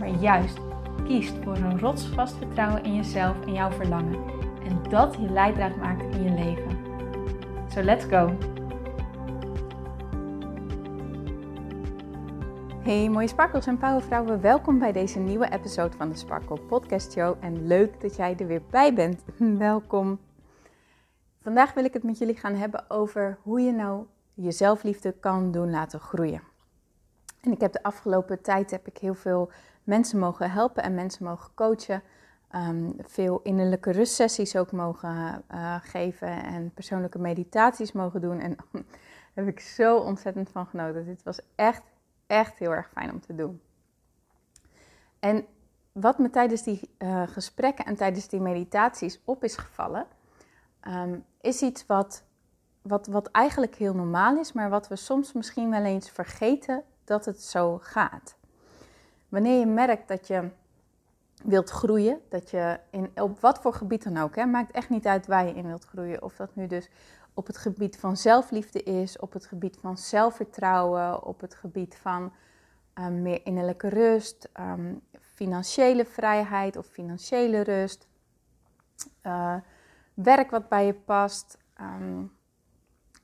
maar 0.00 0.08
juist 0.08 0.58
kiest 1.04 1.34
voor 1.42 1.56
een 1.56 1.78
rotsvast 1.78 2.36
vertrouwen 2.36 2.84
in 2.84 2.94
jezelf 2.94 3.46
en 3.46 3.52
jouw 3.52 3.70
verlangen. 3.70 4.24
En 4.64 4.82
dat 4.88 5.14
je 5.14 5.30
leidraad 5.30 5.76
maakt 5.76 6.14
in 6.14 6.22
je 6.22 6.30
leven. 6.30 6.78
So 7.68 7.82
let's 7.82 8.04
go! 8.04 8.36
Hey 12.82 13.08
mooie 13.08 13.28
sparkles 13.28 13.66
en 13.66 13.78
powervrouwen, 13.78 14.40
welkom 14.40 14.78
bij 14.78 14.92
deze 14.92 15.18
nieuwe 15.18 15.52
episode 15.52 15.96
van 15.96 16.08
de 16.08 16.16
Sparkle 16.16 16.60
Podcast 16.60 17.12
Show. 17.12 17.36
En 17.40 17.66
leuk 17.66 18.00
dat 18.00 18.16
jij 18.16 18.36
er 18.36 18.46
weer 18.46 18.62
bij 18.70 18.94
bent. 18.94 19.24
welkom. 19.68 20.18
Vandaag 21.42 21.74
wil 21.74 21.84
ik 21.84 21.92
het 21.92 22.02
met 22.02 22.18
jullie 22.18 22.36
gaan 22.36 22.54
hebben 22.54 22.90
over 22.90 23.38
hoe 23.42 23.60
je 23.60 23.72
nou 23.72 24.04
je 24.34 24.50
zelfliefde 24.50 25.12
kan 25.12 25.52
doen 25.52 25.70
laten 25.70 26.00
groeien. 26.00 26.42
En 27.40 27.52
ik 27.52 27.60
heb 27.60 27.72
de 27.72 27.82
afgelopen 27.82 28.42
tijd 28.42 28.70
heb 28.70 28.86
ik 28.86 28.98
heel 28.98 29.14
veel 29.14 29.50
mensen 29.84 30.18
mogen 30.18 30.50
helpen 30.50 30.82
en 30.82 30.94
mensen 30.94 31.24
mogen 31.24 31.54
coachen. 31.54 32.02
Um, 32.54 32.96
veel 32.98 33.40
innerlijke 33.42 33.90
rustsessies 33.90 34.56
ook 34.56 34.72
mogen 34.72 35.44
uh, 35.52 35.76
geven 35.80 36.42
en 36.42 36.70
persoonlijke 36.74 37.18
meditaties 37.18 37.92
mogen 37.92 38.20
doen. 38.20 38.38
En 38.38 38.56
daar 38.72 39.44
heb 39.44 39.48
ik 39.48 39.60
zo 39.60 39.96
ontzettend 39.96 40.50
van 40.50 40.66
genoten. 40.66 41.04
Dit 41.04 41.22
was 41.22 41.40
echt, 41.54 41.82
echt 42.26 42.58
heel 42.58 42.70
erg 42.70 42.90
fijn 42.92 43.12
om 43.12 43.20
te 43.20 43.34
doen. 43.34 43.60
En 45.18 45.46
wat 45.92 46.18
me 46.18 46.30
tijdens 46.30 46.62
die 46.62 46.90
uh, 46.98 47.22
gesprekken 47.26 47.84
en 47.84 47.96
tijdens 47.96 48.28
die 48.28 48.40
meditaties 48.40 49.20
op 49.24 49.44
is 49.44 49.56
gevallen, 49.56 50.06
um, 50.88 51.24
is 51.40 51.62
iets 51.62 51.86
wat, 51.86 52.24
wat, 52.82 53.06
wat 53.06 53.30
eigenlijk 53.30 53.74
heel 53.74 53.94
normaal 53.94 54.36
is, 54.36 54.52
maar 54.52 54.70
wat 54.70 54.88
we 54.88 54.96
soms 54.96 55.32
misschien 55.32 55.70
wel 55.70 55.84
eens 55.84 56.10
vergeten 56.10 56.82
dat 57.04 57.24
het 57.24 57.42
zo 57.42 57.78
gaat. 57.78 58.38
Wanneer 59.30 59.58
je 59.58 59.66
merkt 59.66 60.08
dat 60.08 60.26
je 60.26 60.50
wilt 61.44 61.70
groeien, 61.70 62.20
dat 62.28 62.50
je 62.50 62.80
in, 62.90 63.10
op 63.14 63.40
wat 63.40 63.60
voor 63.60 63.74
gebied 63.74 64.02
dan 64.02 64.16
ook, 64.16 64.36
hè, 64.36 64.46
maakt 64.46 64.72
echt 64.72 64.88
niet 64.88 65.06
uit 65.06 65.26
waar 65.26 65.46
je 65.46 65.54
in 65.54 65.66
wilt 65.66 65.84
groeien. 65.84 66.22
Of 66.22 66.36
dat 66.36 66.54
nu 66.54 66.66
dus 66.66 66.90
op 67.34 67.46
het 67.46 67.56
gebied 67.56 67.98
van 67.98 68.16
zelfliefde 68.16 68.82
is, 68.82 69.18
op 69.18 69.32
het 69.32 69.46
gebied 69.46 69.76
van 69.80 69.98
zelfvertrouwen, 69.98 71.24
op 71.24 71.40
het 71.40 71.54
gebied 71.54 71.96
van 71.96 72.32
um, 72.94 73.22
meer 73.22 73.40
innerlijke 73.44 73.88
rust, 73.88 74.48
um, 74.60 75.00
financiële 75.20 76.04
vrijheid 76.04 76.76
of 76.76 76.86
financiële 76.86 77.60
rust, 77.60 78.08
uh, 79.22 79.56
werk 80.14 80.50
wat 80.50 80.68
bij 80.68 80.86
je 80.86 80.94
past, 80.94 81.58
um, 81.80 82.32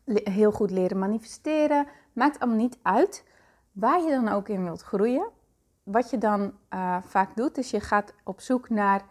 heel 0.04 0.52
goed 0.52 0.70
leren 0.70 0.98
manifesteren. 0.98 1.86
Maakt 2.12 2.38
allemaal 2.38 2.58
niet 2.58 2.78
uit 2.82 3.24
waar 3.72 4.00
je 4.00 4.10
dan 4.10 4.28
ook 4.28 4.48
in 4.48 4.62
wilt 4.62 4.82
groeien 4.82 5.34
wat 5.86 6.10
je 6.10 6.18
dan 6.18 6.52
uh, 6.74 6.96
vaak 7.02 7.36
doet, 7.36 7.58
is 7.58 7.70
je 7.70 7.80
gaat 7.80 8.14
op 8.24 8.40
zoek 8.40 8.68
naar 8.68 9.04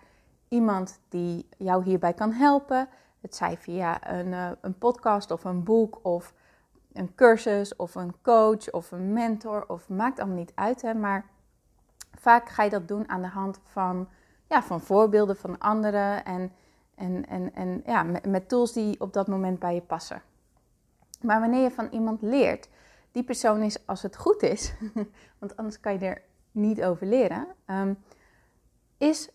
iemand 0.47 0.99
die 1.09 1.49
jou 1.57 1.83
hierbij 1.83 2.13
kan 2.13 2.31
helpen. 2.31 2.87
Het 3.21 3.35
zij 3.35 3.57
via 3.57 4.11
een, 4.11 4.27
uh, 4.27 4.51
een 4.61 4.77
podcast 4.77 5.31
of 5.31 5.43
een 5.43 5.63
boek 5.63 5.99
of 6.01 6.33
een 6.93 7.15
cursus 7.15 7.75
of 7.75 7.95
een 7.95 8.13
coach 8.21 8.71
of 8.71 8.91
een 8.91 9.13
mentor 9.13 9.65
of 9.67 9.89
maakt 9.89 10.19
allemaal 10.19 10.37
niet 10.37 10.51
uit. 10.55 10.81
Hè, 10.81 10.93
maar 10.93 11.25
vaak 12.13 12.49
ga 12.49 12.63
je 12.63 12.69
dat 12.69 12.87
doen 12.87 13.09
aan 13.09 13.21
de 13.21 13.27
hand 13.27 13.59
van, 13.63 14.07
ja, 14.47 14.63
van 14.63 14.81
voorbeelden 14.81 15.37
van 15.37 15.57
anderen 15.57 16.25
en, 16.25 16.51
en, 16.95 17.27
en, 17.27 17.53
en 17.53 17.81
ja, 17.85 18.03
met, 18.03 18.25
met 18.25 18.49
tools 18.49 18.73
die 18.73 18.99
op 18.99 19.13
dat 19.13 19.27
moment 19.27 19.59
bij 19.59 19.73
je 19.73 19.81
passen. 19.81 20.21
Maar 21.21 21.39
wanneer 21.39 21.63
je 21.63 21.71
van 21.71 21.87
iemand 21.91 22.21
leert, 22.21 22.69
die 23.11 23.23
persoon 23.23 23.61
is 23.61 23.87
als 23.87 24.01
het 24.01 24.17
goed 24.17 24.43
is, 24.43 24.73
want 25.39 25.57
anders 25.57 25.79
kan 25.79 25.93
je 25.93 25.99
er 25.99 26.21
niet 26.55 26.83
over 26.83 27.07
leren, 27.07 27.47
ehm, 27.65 27.93
is 28.97 29.29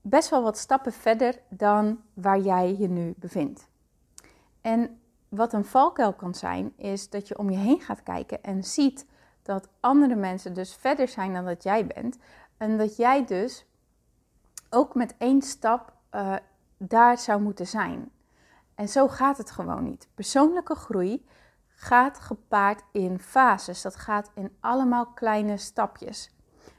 best 0.00 0.30
wel 0.30 0.42
wat 0.42 0.58
stappen 0.58 0.92
verder 0.92 1.40
dan 1.48 2.00
waar 2.14 2.38
jij 2.40 2.76
je 2.78 2.88
nu 2.88 3.14
bevindt. 3.16 3.68
En 4.60 5.00
wat 5.28 5.52
een 5.52 5.64
valkuil 5.64 6.12
kan 6.12 6.34
zijn, 6.34 6.72
is 6.76 7.10
dat 7.10 7.28
je 7.28 7.38
om 7.38 7.50
je 7.50 7.56
heen 7.56 7.80
gaat 7.80 8.02
kijken 8.02 8.42
en 8.42 8.64
ziet 8.64 9.06
dat 9.42 9.68
andere 9.80 10.14
mensen 10.14 10.54
dus 10.54 10.74
verder 10.74 11.08
zijn 11.08 11.32
dan 11.32 11.44
dat 11.44 11.62
jij 11.62 11.86
bent. 11.86 12.18
En 12.56 12.78
dat 12.78 12.96
jij 12.96 13.24
dus 13.24 13.66
ook 14.70 14.94
met 14.94 15.14
één 15.18 15.42
stap 15.42 15.92
uh, 16.14 16.36
daar 16.76 17.18
zou 17.18 17.40
moeten 17.40 17.66
zijn. 17.66 18.10
En 18.74 18.88
zo 18.88 19.08
gaat 19.08 19.38
het 19.38 19.50
gewoon 19.50 19.84
niet. 19.84 20.08
Persoonlijke 20.14 20.74
groei 20.74 21.26
gaat 21.68 22.20
gepaard 22.20 22.82
in 22.92 23.18
fases. 23.18 23.82
Dat 23.82 23.96
gaat 23.96 24.30
in 24.34 24.56
allemaal 24.60 25.06
kleine 25.06 25.56
stapjes. 25.56 26.30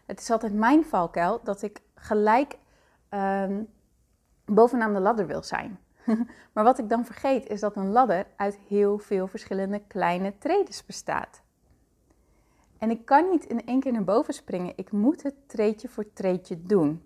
Het 0.06 0.20
is 0.20 0.32
altijd 0.32 0.54
mijn 0.54 0.86
valkuil 0.86 1.40
dat 1.44 1.62
ik 1.62 1.82
gelijk 1.96 2.58
um, 3.10 3.68
bovenaan 4.46 4.94
de 4.94 5.00
ladder 5.00 5.28
wil 5.28 5.44
zijn. 5.44 5.80
maar 6.54 6.64
wat 6.64 6.80
ik 6.80 6.90
dan 6.90 7.06
vergeet 7.06 7.48
is 7.48 7.60
dat 7.60 7.76
een 7.76 7.92
ladder 7.92 8.28
uit 8.36 8.58
heel 8.68 8.98
veel 8.98 9.28
verschillende 9.28 9.82
kleine 9.88 10.38
tredes 10.38 10.86
bestaat. 10.86 11.42
En 12.78 12.90
ik 12.90 13.06
kan 13.06 13.30
niet 13.30 13.46
in 13.46 13.66
één 13.66 13.80
keer 13.80 13.92
naar 13.92 14.04
boven 14.04 14.34
springen. 14.34 14.74
Ik 14.76 14.92
moet 14.92 15.24
het 15.24 15.36
treedje 15.46 15.90
voor 15.90 16.14
treedje 16.14 16.62
doen. 16.62 17.06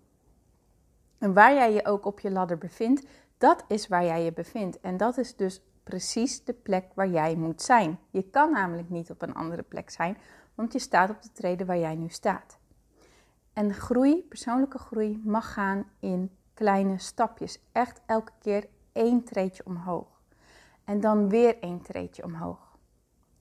En 1.18 1.34
waar 1.34 1.54
jij 1.54 1.74
je 1.74 1.86
ook 1.86 2.06
op 2.06 2.20
je 2.20 2.32
ladder 2.32 2.58
bevindt, 2.58 3.06
dat 3.38 3.64
is 3.68 3.88
waar 3.88 4.06
jij 4.06 4.24
je 4.24 4.34
bevindt. 4.34 4.80
En 4.80 4.98
dat 4.98 5.18
is 5.18 5.36
dus 5.36 5.62
precies 5.84 6.44
de 6.44 6.54
plek 6.54 6.86
waar 6.94 7.10
jij 7.10 7.36
moet 7.36 7.62
zijn. 7.62 8.00
Je 8.10 8.24
kan 8.30 8.52
namelijk 8.52 8.90
niet 8.90 9.10
op 9.10 9.22
een 9.22 9.34
andere 9.34 9.64
plek 9.64 9.90
zijn, 9.90 10.18
want 10.56 10.74
je 10.74 10.80
staat 10.80 11.10
op 11.10 11.22
de 11.22 11.32
treden 11.32 11.68
waar 11.68 11.78
jij 11.78 11.96
nu 11.96 12.10
staat. 12.10 12.59
En 13.60 13.74
groei, 13.74 14.26
persoonlijke 14.30 14.78
groei, 14.78 15.22
mag 15.24 15.54
gaan 15.54 15.90
in 16.00 16.38
kleine 16.54 16.98
stapjes. 16.98 17.60
Echt 17.72 18.02
elke 18.06 18.32
keer 18.40 18.68
één 18.92 19.24
treetje 19.24 19.66
omhoog. 19.66 20.22
En 20.84 21.00
dan 21.00 21.30
weer 21.30 21.60
één 21.60 21.82
treetje 21.82 22.24
omhoog. 22.24 22.78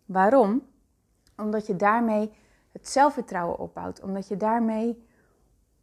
Waarom? 0.07 0.67
Omdat 1.37 1.67
je 1.67 1.77
daarmee 1.77 2.33
het 2.73 2.89
zelfvertrouwen 2.89 3.59
opbouwt. 3.59 4.03
Omdat 4.03 4.29
je 4.29 4.37
daarmee 4.37 5.07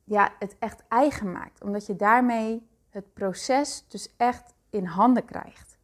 ja, 0.04 0.34
het 0.40 0.56
echt 0.60 0.84
eigen 0.88 1.32
maakt. 1.32 1.64
Omdat 1.64 1.86
je 1.86 1.96
daarmee 1.96 2.68
het 2.90 3.14
proces 3.14 3.86
dus 3.88 4.16
echt 4.18 4.54
in 4.70 4.86
handen 4.86 5.26
krijgt. 5.26 5.78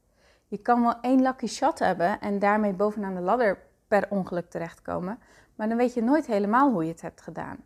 Je 0.47 0.57
kan 0.57 0.81
wel 0.81 0.99
één 1.01 1.21
lucky 1.21 1.47
shot 1.47 1.79
hebben 1.79 2.19
en 2.19 2.39
daarmee 2.39 2.73
bovenaan 2.73 3.15
de 3.15 3.21
ladder 3.21 3.63
per 3.87 4.07
ongeluk 4.09 4.49
terechtkomen. 4.49 5.19
Maar 5.55 5.67
dan 5.67 5.77
weet 5.77 5.93
je 5.93 6.03
nooit 6.03 6.25
helemaal 6.25 6.71
hoe 6.71 6.83
je 6.83 6.91
het 6.91 7.01
hebt 7.01 7.21
gedaan. 7.21 7.57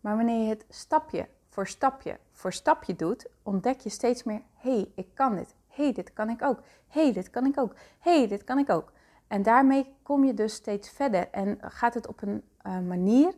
Maar 0.00 0.16
wanneer 0.16 0.42
je 0.42 0.48
het 0.48 0.64
stapje 0.68 1.28
voor 1.48 1.66
stapje 1.66 2.18
voor 2.32 2.52
stapje 2.52 2.96
doet, 2.96 3.26
ontdek 3.42 3.80
je 3.80 3.88
steeds 3.88 4.22
meer: 4.22 4.42
hé, 4.54 4.72
hey, 4.72 4.92
ik 4.94 5.06
kan 5.14 5.36
dit. 5.36 5.54
Hé, 5.66 5.84
hey, 5.84 5.92
dit 5.92 6.12
kan 6.12 6.28
ik 6.28 6.42
ook. 6.42 6.62
Hé, 6.88 7.02
hey, 7.02 7.12
dit 7.12 7.30
kan 7.30 7.46
ik 7.46 7.58
ook. 7.58 7.74
Hé, 7.98 8.18
hey, 8.18 8.28
dit 8.28 8.44
kan 8.44 8.58
ik 8.58 8.70
ook. 8.70 8.92
En 9.26 9.42
daarmee 9.42 9.94
kom 10.02 10.24
je 10.24 10.34
dus 10.34 10.54
steeds 10.54 10.90
verder 10.90 11.28
en 11.30 11.58
gaat 11.60 11.94
het 11.94 12.06
op 12.06 12.22
een 12.22 12.42
uh, 12.66 12.78
manier 12.78 13.34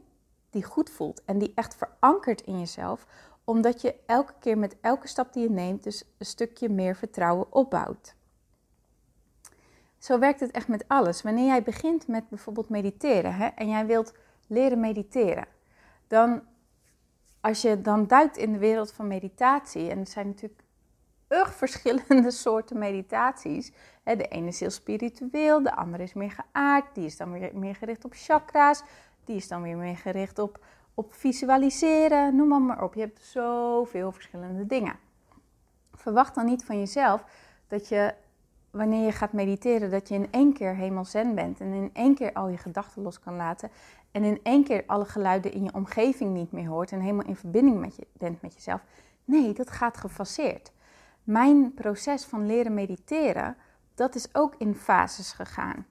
die 0.51 0.65
goed 0.65 0.91
voelt 0.91 1.25
en 1.25 1.39
die 1.39 1.53
echt 1.55 1.75
verankert 1.75 2.41
in 2.41 2.59
jezelf, 2.59 3.07
omdat 3.45 3.81
je 3.81 3.95
elke 4.07 4.33
keer 4.39 4.59
met 4.59 4.77
elke 4.81 5.09
stap 5.09 5.33
die 5.33 5.43
je 5.43 5.51
neemt, 5.51 5.83
dus 5.83 6.05
een 6.19 6.27
stukje 6.27 6.69
meer 6.69 6.97
vertrouwen 6.97 7.53
opbouwt. 7.53 8.15
Zo 9.99 10.19
werkt 10.19 10.41
het 10.41 10.51
echt 10.51 10.69
met 10.69 10.85
alles. 10.89 11.23
Wanneer 11.23 11.47
jij 11.47 11.63
begint 11.63 12.07
met 12.07 12.29
bijvoorbeeld 12.29 12.69
mediteren 12.69 13.35
hè, 13.35 13.47
en 13.47 13.69
jij 13.69 13.87
wilt 13.87 14.13
leren 14.47 14.81
mediteren, 14.81 15.47
dan 16.07 16.43
als 17.43 17.63
je 17.63 17.81
dan 17.81 18.07
duikt 18.07 18.37
in 18.37 18.53
de 18.53 18.59
wereld 18.59 18.93
van 18.93 19.07
meditatie, 19.07 19.91
en 19.91 19.99
er 19.99 20.07
zijn 20.07 20.27
natuurlijk 20.27 20.63
erg 21.29 21.55
verschillende 21.55 22.31
soorten 22.45 22.79
meditaties. 22.79 23.73
De 24.05 24.29
ene 24.29 24.47
is 24.47 24.61
heel 24.61 24.71
spiritueel, 24.71 25.63
de 25.63 25.75
andere 25.77 26.03
is 26.03 26.13
meer 26.13 26.31
geaard, 26.31 26.95
die 26.95 27.05
is 27.05 27.17
dan 27.17 27.33
weer 27.33 27.51
meer 27.55 27.75
gericht 27.75 28.05
op 28.05 28.13
chakra's, 28.15 28.83
die 29.25 29.37
is 29.37 29.49
dan 29.49 29.63
weer 29.63 29.77
meer 29.77 29.97
gericht 29.97 30.39
op, 30.39 30.65
op 30.95 31.15
visualiseren, 31.15 32.37
noem 32.37 32.49
maar, 32.49 32.61
maar 32.61 32.83
op. 32.83 32.95
Je 32.95 33.01
hebt 33.01 33.23
zoveel 33.23 34.13
verschillende 34.13 34.67
dingen. 34.67 34.97
Verwacht 35.93 36.35
dan 36.35 36.47
niet 36.47 36.65
van 36.65 36.79
jezelf 36.79 37.25
dat 37.67 37.89
je, 37.89 38.15
wanneer 38.71 39.05
je 39.05 39.13
gaat 39.13 39.33
mediteren, 39.33 39.91
dat 39.91 40.09
je 40.09 40.15
in 40.15 40.29
één 40.31 40.53
keer 40.53 40.75
helemaal 40.75 41.05
zen 41.05 41.35
bent 41.35 41.61
en 41.61 41.73
in 41.73 41.91
één 41.93 42.15
keer 42.15 42.33
al 42.33 42.49
je 42.49 42.59
gedachten 42.59 43.03
los 43.03 43.21
kan 43.21 43.37
laten 43.37 43.71
en 44.13 44.25
in 44.25 44.41
één 44.43 44.65
keer 44.65 44.83
alle 44.87 45.05
geluiden 45.05 45.53
in 45.53 45.65
je 45.65 45.75
omgeving 45.75 46.33
niet 46.33 46.53
meer 46.53 46.67
hoort 46.67 46.93
en 46.93 47.01
helemaal 47.01 47.27
in 47.27 47.37
verbinding 47.37 47.81
met 47.81 47.97
je, 47.97 48.07
bent 48.13 48.43
met 48.43 48.55
jezelf. 48.55 48.85
Nee, 49.25 49.53
dat 49.53 49.71
gaat 49.71 49.97
gefaseerd. 49.97 50.73
Mijn 51.25 51.75
proces 51.75 52.25
van 52.25 52.47
leren 52.47 52.75
mediteren, 52.75 53.57
dat 53.95 54.15
is 54.15 54.35
ook 54.35 54.55
in 54.59 54.75
fases 54.75 55.33
gegaan. 55.33 55.87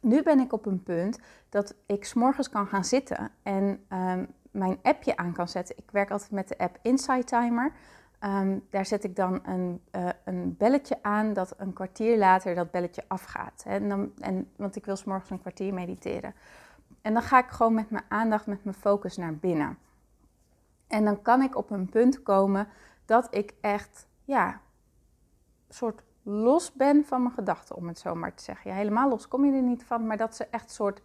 Nu 0.00 0.22
ben 0.22 0.40
ik 0.40 0.52
op 0.52 0.66
een 0.66 0.82
punt 0.82 1.18
dat 1.48 1.74
ik 1.86 2.04
s'morgens 2.04 2.48
kan 2.48 2.66
gaan 2.66 2.84
zitten 2.84 3.30
en 3.42 3.84
um, 3.88 4.26
mijn 4.50 4.78
appje 4.82 5.16
aan 5.16 5.32
kan 5.32 5.48
zetten. 5.48 5.76
Ik 5.76 5.90
werk 5.90 6.10
altijd 6.10 6.30
met 6.30 6.48
de 6.48 6.58
app 6.58 6.78
Insight 6.82 7.26
Timer. 7.26 7.72
Um, 8.20 8.66
daar 8.70 8.86
zet 8.86 9.04
ik 9.04 9.16
dan 9.16 9.40
een, 9.44 9.80
uh, 9.96 10.08
een 10.24 10.56
belletje 10.58 10.98
aan 11.02 11.32
dat 11.32 11.54
een 11.56 11.72
kwartier 11.72 12.18
later 12.18 12.54
dat 12.54 12.70
belletje 12.70 13.04
afgaat. 13.08 13.64
En 13.66 13.88
dan, 13.88 14.12
en, 14.18 14.50
want 14.56 14.76
ik 14.76 14.84
wil 14.84 14.96
s'morgens 14.96 15.30
een 15.30 15.40
kwartier 15.40 15.74
mediteren. 15.74 16.34
En 17.04 17.12
dan 17.12 17.22
ga 17.22 17.38
ik 17.38 17.50
gewoon 17.50 17.74
met 17.74 17.90
mijn 17.90 18.04
aandacht, 18.08 18.46
met 18.46 18.64
mijn 18.64 18.76
focus 18.76 19.16
naar 19.16 19.36
binnen. 19.36 19.78
En 20.86 21.04
dan 21.04 21.22
kan 21.22 21.42
ik 21.42 21.56
op 21.56 21.70
een 21.70 21.88
punt 21.88 22.22
komen 22.22 22.68
dat 23.04 23.34
ik 23.34 23.54
echt, 23.60 24.06
ja, 24.24 24.60
soort 25.68 26.02
los 26.22 26.72
ben 26.72 27.04
van 27.04 27.22
mijn 27.22 27.34
gedachten, 27.34 27.76
om 27.76 27.88
het 27.88 27.98
zo 27.98 28.14
maar 28.14 28.34
te 28.34 28.42
zeggen. 28.42 28.70
Ja, 28.70 28.76
helemaal 28.76 29.08
los 29.08 29.28
kom 29.28 29.44
je 29.44 29.52
er 29.52 29.62
niet 29.62 29.84
van, 29.84 30.06
maar 30.06 30.16
dat, 30.16 30.36
ze 30.36 30.46
echt 30.50 30.70
soort, 30.70 31.00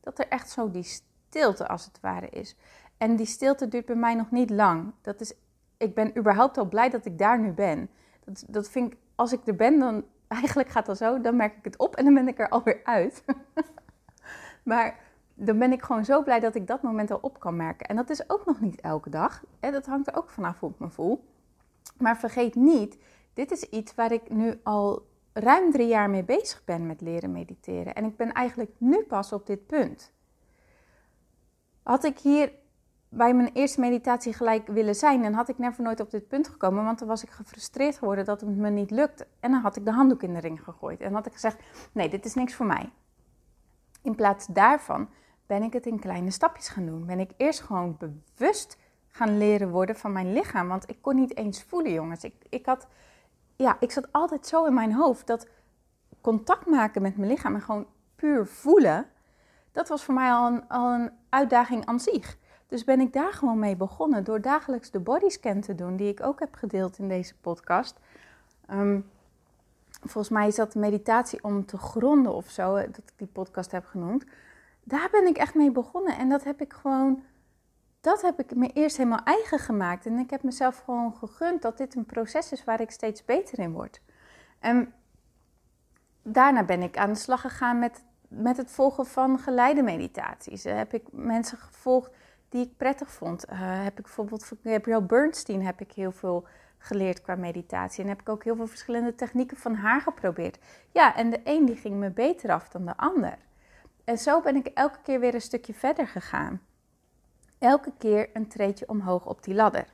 dat 0.00 0.18
er 0.18 0.28
echt 0.28 0.50
zo 0.50 0.70
die 0.70 0.82
stilte 0.82 1.68
als 1.68 1.84
het 1.84 2.00
ware 2.00 2.28
is. 2.28 2.56
En 2.96 3.16
die 3.16 3.26
stilte 3.26 3.68
duurt 3.68 3.86
bij 3.86 3.96
mij 3.96 4.14
nog 4.14 4.30
niet 4.30 4.50
lang. 4.50 4.92
Dat 5.00 5.20
is, 5.20 5.32
ik 5.76 5.94
ben 5.94 6.18
überhaupt 6.18 6.58
al 6.58 6.68
blij 6.68 6.90
dat 6.90 7.04
ik 7.04 7.18
daar 7.18 7.40
nu 7.40 7.52
ben. 7.52 7.90
Dat, 8.24 8.44
dat 8.48 8.68
vind 8.68 8.92
ik, 8.92 8.98
als 9.14 9.32
ik 9.32 9.46
er 9.46 9.56
ben, 9.56 9.78
dan 9.78 10.04
eigenlijk 10.28 10.68
gaat 10.68 10.86
dat 10.86 10.96
zo, 10.96 11.20
dan 11.20 11.36
merk 11.36 11.56
ik 11.56 11.64
het 11.64 11.78
op 11.78 11.96
en 11.96 12.04
dan 12.04 12.14
ben 12.14 12.28
ik 12.28 12.38
er 12.38 12.48
alweer 12.48 12.80
uit. 12.84 13.24
maar 14.62 15.08
dan 15.42 15.58
ben 15.58 15.72
ik 15.72 15.82
gewoon 15.82 16.04
zo 16.04 16.22
blij 16.22 16.40
dat 16.40 16.54
ik 16.54 16.66
dat 16.66 16.82
moment 16.82 17.10
al 17.10 17.18
op 17.20 17.40
kan 17.40 17.56
merken. 17.56 17.86
En 17.86 17.96
dat 17.96 18.10
is 18.10 18.30
ook 18.30 18.44
nog 18.46 18.60
niet 18.60 18.80
elke 18.80 19.10
dag. 19.10 19.44
Dat 19.60 19.86
hangt 19.86 20.06
er 20.06 20.16
ook 20.16 20.30
vanaf 20.30 20.60
hoe 20.60 20.70
ik 20.70 20.78
me 20.78 20.90
voel. 20.90 21.24
Maar 21.98 22.18
vergeet 22.18 22.54
niet, 22.54 22.98
dit 23.34 23.50
is 23.50 23.62
iets 23.62 23.94
waar 23.94 24.12
ik 24.12 24.30
nu 24.30 24.60
al 24.62 25.06
ruim 25.32 25.70
drie 25.70 25.88
jaar 25.88 26.10
mee 26.10 26.24
bezig 26.24 26.64
ben 26.64 26.86
met 26.86 27.00
leren 27.00 27.32
mediteren. 27.32 27.94
En 27.94 28.04
ik 28.04 28.16
ben 28.16 28.32
eigenlijk 28.32 28.70
nu 28.78 29.02
pas 29.02 29.32
op 29.32 29.46
dit 29.46 29.66
punt. 29.66 30.12
Had 31.82 32.04
ik 32.04 32.18
hier 32.18 32.52
bij 33.08 33.34
mijn 33.34 33.50
eerste 33.52 33.80
meditatie 33.80 34.32
gelijk 34.32 34.66
willen 34.66 34.94
zijn, 34.94 35.22
dan 35.22 35.32
had 35.32 35.48
ik 35.48 35.58
never 35.58 35.82
nooit 35.82 36.00
op 36.00 36.10
dit 36.10 36.28
punt 36.28 36.48
gekomen, 36.48 36.84
want 36.84 36.98
dan 36.98 37.08
was 37.08 37.22
ik 37.22 37.30
gefrustreerd 37.30 37.98
geworden 37.98 38.24
dat 38.24 38.40
het 38.40 38.56
me 38.56 38.70
niet 38.70 38.90
lukte. 38.90 39.26
En 39.40 39.50
dan 39.50 39.60
had 39.60 39.76
ik 39.76 39.84
de 39.84 39.92
handdoek 39.92 40.22
in 40.22 40.34
de 40.34 40.40
ring 40.40 40.64
gegooid 40.64 41.00
en 41.00 41.12
had 41.12 41.26
ik 41.26 41.32
gezegd: 41.32 41.58
nee, 41.92 42.08
dit 42.08 42.24
is 42.24 42.34
niks 42.34 42.54
voor 42.54 42.66
mij. 42.66 42.92
In 44.02 44.14
plaats 44.14 44.46
daarvan 44.46 45.08
ben 45.50 45.62
ik 45.62 45.72
het 45.72 45.86
in 45.86 45.98
kleine 45.98 46.30
stapjes 46.30 46.68
gaan 46.68 46.86
doen. 46.86 47.06
Ben 47.06 47.20
ik 47.20 47.30
eerst 47.36 47.60
gewoon 47.60 47.96
bewust 47.98 48.76
gaan 49.08 49.38
leren 49.38 49.70
worden 49.70 49.96
van 49.96 50.12
mijn 50.12 50.32
lichaam, 50.32 50.68
want 50.68 50.90
ik 50.90 50.96
kon 51.00 51.14
niet 51.14 51.36
eens 51.36 51.62
voelen, 51.62 51.92
jongens. 51.92 52.24
Ik, 52.24 52.34
ik 52.48 52.66
had, 52.66 52.86
ja, 53.56 53.76
ik 53.80 53.90
zat 53.90 54.12
altijd 54.12 54.46
zo 54.46 54.64
in 54.64 54.74
mijn 54.74 54.92
hoofd 54.92 55.26
dat 55.26 55.48
contact 56.20 56.66
maken 56.66 57.02
met 57.02 57.16
mijn 57.16 57.30
lichaam 57.30 57.54
en 57.54 57.60
gewoon 57.60 57.86
puur 58.16 58.46
voelen, 58.46 59.06
dat 59.72 59.88
was 59.88 60.04
voor 60.04 60.14
mij 60.14 60.32
al 60.32 60.46
een, 60.46 60.68
al 60.68 60.92
een 60.92 61.10
uitdaging 61.28 61.86
aan 61.86 62.00
zich. 62.00 62.36
Dus 62.66 62.84
ben 62.84 63.00
ik 63.00 63.12
daar 63.12 63.32
gewoon 63.32 63.58
mee 63.58 63.76
begonnen 63.76 64.24
door 64.24 64.40
dagelijks 64.40 64.90
de 64.90 65.00
bodyscan 65.00 65.60
te 65.60 65.74
doen, 65.74 65.96
die 65.96 66.08
ik 66.08 66.22
ook 66.22 66.40
heb 66.40 66.54
gedeeld 66.54 66.98
in 66.98 67.08
deze 67.08 67.34
podcast. 67.40 67.98
Ehm, 68.66 69.00
volgens 69.90 70.28
mij 70.28 70.46
is 70.46 70.54
dat 70.54 70.74
meditatie 70.74 71.44
om 71.44 71.66
te 71.66 71.78
gronden 71.78 72.34
of 72.34 72.50
zo, 72.50 72.74
dat 72.74 72.98
ik 72.98 73.12
die 73.16 73.26
podcast 73.26 73.70
heb 73.70 73.84
genoemd. 73.84 74.24
Daar 74.90 75.08
ben 75.10 75.26
ik 75.26 75.36
echt 75.36 75.54
mee 75.54 75.70
begonnen 75.70 76.16
en 76.16 76.28
dat 76.28 76.44
heb 76.44 76.60
ik 76.60 76.72
gewoon, 76.72 77.22
dat 78.00 78.22
heb 78.22 78.38
ik 78.38 78.54
me 78.54 78.70
eerst 78.72 78.96
helemaal 78.96 79.24
eigen 79.24 79.58
gemaakt. 79.58 80.06
En 80.06 80.18
ik 80.18 80.30
heb 80.30 80.42
mezelf 80.42 80.78
gewoon 80.78 81.14
gegund 81.14 81.62
dat 81.62 81.78
dit 81.78 81.94
een 81.94 82.06
proces 82.06 82.52
is 82.52 82.64
waar 82.64 82.80
ik 82.80 82.90
steeds 82.90 83.24
beter 83.24 83.58
in 83.58 83.72
word. 83.72 84.00
En 84.58 84.92
daarna 86.22 86.64
ben 86.64 86.82
ik 86.82 86.96
aan 86.96 87.12
de 87.12 87.18
slag 87.18 87.40
gegaan 87.40 87.78
met, 87.78 88.04
met 88.28 88.56
het 88.56 88.70
volgen 88.70 89.06
van 89.06 89.38
geleide 89.38 89.82
meditaties. 89.82 90.64
heb 90.64 90.94
ik 90.94 91.04
mensen 91.10 91.58
gevolgd 91.58 92.10
die 92.48 92.64
ik 92.64 92.76
prettig 92.76 93.10
vond. 93.10 93.44
Uh, 93.50 93.58
heb 93.84 93.98
ik 93.98 94.04
bijvoorbeeld 94.04 94.44
van 94.44 94.58
Gabrielle 94.62 95.06
Bernstein 95.06 95.64
heb 95.64 95.80
ik 95.80 95.92
heel 95.92 96.12
veel 96.12 96.46
geleerd 96.78 97.22
qua 97.22 97.34
meditatie. 97.34 98.02
En 98.02 98.08
heb 98.08 98.20
ik 98.20 98.28
ook 98.28 98.44
heel 98.44 98.56
veel 98.56 98.66
verschillende 98.66 99.14
technieken 99.14 99.56
van 99.56 99.74
haar 99.74 100.00
geprobeerd. 100.00 100.58
Ja, 100.92 101.16
en 101.16 101.30
de 101.30 101.40
een 101.44 101.64
die 101.64 101.76
ging 101.76 101.96
me 101.96 102.10
beter 102.10 102.52
af 102.52 102.68
dan 102.68 102.84
de 102.84 102.96
ander. 102.96 103.38
En 104.04 104.18
zo 104.18 104.40
ben 104.40 104.56
ik 104.56 104.66
elke 104.66 104.98
keer 105.02 105.20
weer 105.20 105.34
een 105.34 105.40
stukje 105.40 105.74
verder 105.74 106.08
gegaan. 106.08 106.60
Elke 107.58 107.92
keer 107.98 108.30
een 108.32 108.48
treedje 108.48 108.88
omhoog 108.88 109.26
op 109.26 109.42
die 109.44 109.54
ladder. 109.54 109.86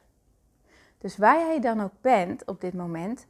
Dus 0.99 1.17
waar 1.17 1.39
jij 1.39 1.61
dan 1.61 1.81
ook 1.83 2.01
bent 2.01 2.45
op 2.45 2.61
dit 2.61 2.75
moment, 2.75 3.27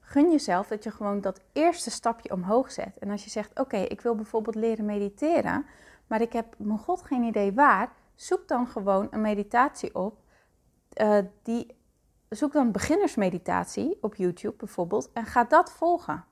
gun 0.00 0.30
jezelf 0.30 0.66
dat 0.68 0.84
je 0.84 0.90
gewoon 0.90 1.20
dat 1.20 1.40
eerste 1.52 1.90
stapje 1.90 2.32
omhoog 2.32 2.72
zet. 2.72 2.98
En 2.98 3.10
als 3.10 3.24
je 3.24 3.30
zegt: 3.30 3.60
Oké, 3.60 3.76
ik 3.76 4.00
wil 4.00 4.14
bijvoorbeeld 4.14 4.54
leren 4.54 4.84
mediteren, 4.84 5.66
maar 6.06 6.20
ik 6.20 6.32
heb 6.32 6.54
mijn 6.58 6.78
god 6.78 7.02
geen 7.02 7.22
idee 7.22 7.52
waar 7.52 7.92
zoek 8.14 8.48
dan 8.48 8.66
gewoon 8.66 9.08
een 9.10 9.20
meditatie 9.20 9.94
op. 9.94 10.18
Uh, 11.00 11.18
die, 11.42 11.76
zoek 12.28 12.52
dan 12.52 12.72
beginnersmeditatie 12.72 13.98
op 14.00 14.14
YouTube 14.14 14.56
bijvoorbeeld 14.56 15.12
en 15.12 15.26
ga 15.26 15.44
dat 15.44 15.72
volgen. 15.72 16.24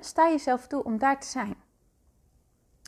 Sta 0.00 0.28
jezelf 0.28 0.66
toe 0.66 0.84
om 0.84 0.98
daar 0.98 1.20
te 1.20 1.26
zijn. 1.26 1.56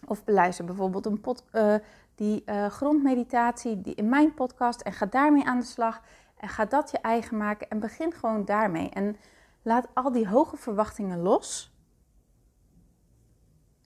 Of 0.06 0.25
beluister 0.25 0.64
bijvoorbeeld 0.64 1.06
een 1.06 1.23
uh, 1.53 1.75
die 2.14 2.43
uh, 2.47 2.67
grondmeditatie 2.67 3.81
die 3.81 3.94
in 3.94 4.08
mijn 4.08 4.35
podcast 4.35 4.81
en 4.81 4.93
ga 4.93 5.06
daarmee 5.06 5.44
aan 5.44 5.58
de 5.58 5.64
slag. 5.64 6.03
En 6.37 6.49
ga 6.49 6.64
dat 6.64 6.91
je 6.91 6.99
eigen 6.99 7.37
maken 7.37 7.69
en 7.69 7.79
begin 7.79 8.12
gewoon 8.12 8.44
daarmee. 8.44 8.88
En 8.91 9.17
laat 9.62 9.88
al 9.94 10.12
die 10.12 10.29
hoge 10.29 10.56
verwachtingen 10.56 11.19
los. 11.19 11.75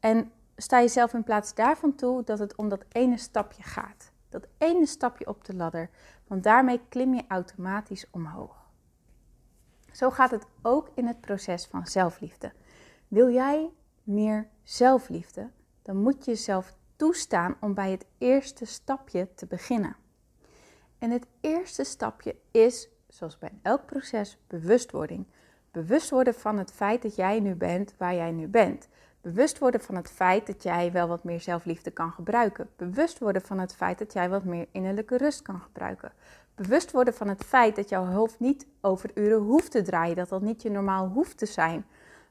En 0.00 0.32
sta 0.56 0.80
jezelf 0.80 1.14
in 1.14 1.24
plaats 1.24 1.54
daarvan 1.54 1.94
toe 1.94 2.24
dat 2.24 2.38
het 2.38 2.56
om 2.56 2.68
dat 2.68 2.84
ene 2.88 3.16
stapje 3.16 3.62
gaat. 3.62 4.12
Dat 4.28 4.46
ene 4.58 4.86
stapje 4.86 5.26
op 5.26 5.44
de 5.44 5.54
ladder, 5.54 5.90
want 6.26 6.42
daarmee 6.42 6.80
klim 6.88 7.14
je 7.14 7.24
automatisch 7.28 8.06
omhoog. 8.10 8.60
Zo 9.92 10.10
gaat 10.10 10.30
het 10.30 10.46
ook 10.62 10.90
in 10.94 11.06
het 11.06 11.20
proces 11.20 11.66
van 11.66 11.86
zelfliefde. 11.86 12.52
Wil 13.08 13.30
jij 13.30 13.70
meer 14.02 14.48
zelfliefde, 14.62 15.50
dan 15.90 16.02
moet 16.02 16.24
je 16.24 16.30
jezelf 16.30 16.74
toestaan 16.96 17.56
om 17.60 17.74
bij 17.74 17.90
het 17.90 18.06
eerste 18.18 18.64
stapje 18.64 19.28
te 19.34 19.46
beginnen. 19.46 19.96
En 20.98 21.10
het 21.10 21.26
eerste 21.40 21.84
stapje 21.84 22.36
is, 22.50 22.88
zoals 23.08 23.38
bij 23.38 23.52
elk 23.62 23.86
proces, 23.86 24.38
bewustwording. 24.46 25.26
Bewust 25.70 26.10
worden 26.10 26.34
van 26.34 26.58
het 26.58 26.72
feit 26.72 27.02
dat 27.02 27.16
jij 27.16 27.40
nu 27.40 27.54
bent 27.54 27.94
waar 27.96 28.14
jij 28.14 28.30
nu 28.30 28.46
bent. 28.46 28.88
Bewust 29.20 29.58
worden 29.58 29.80
van 29.80 29.94
het 29.94 30.10
feit 30.10 30.46
dat 30.46 30.62
jij 30.62 30.92
wel 30.92 31.08
wat 31.08 31.24
meer 31.24 31.40
zelfliefde 31.40 31.90
kan 31.90 32.12
gebruiken. 32.12 32.68
Bewust 32.76 33.18
worden 33.18 33.42
van 33.42 33.58
het 33.58 33.74
feit 33.74 33.98
dat 33.98 34.12
jij 34.12 34.28
wat 34.28 34.44
meer 34.44 34.66
innerlijke 34.70 35.16
rust 35.16 35.42
kan 35.42 35.60
gebruiken. 35.60 36.12
Bewust 36.54 36.90
worden 36.90 37.14
van 37.14 37.28
het 37.28 37.44
feit 37.44 37.76
dat 37.76 37.88
jouw 37.88 38.04
hoofd 38.04 38.40
niet 38.40 38.66
over 38.80 39.10
uren 39.14 39.40
hoeft 39.40 39.70
te 39.70 39.82
draaien, 39.82 40.16
dat 40.16 40.28
dat 40.28 40.42
niet 40.42 40.62
je 40.62 40.70
normaal 40.70 41.08
hoeft 41.08 41.38
te 41.38 41.46
zijn. 41.46 41.84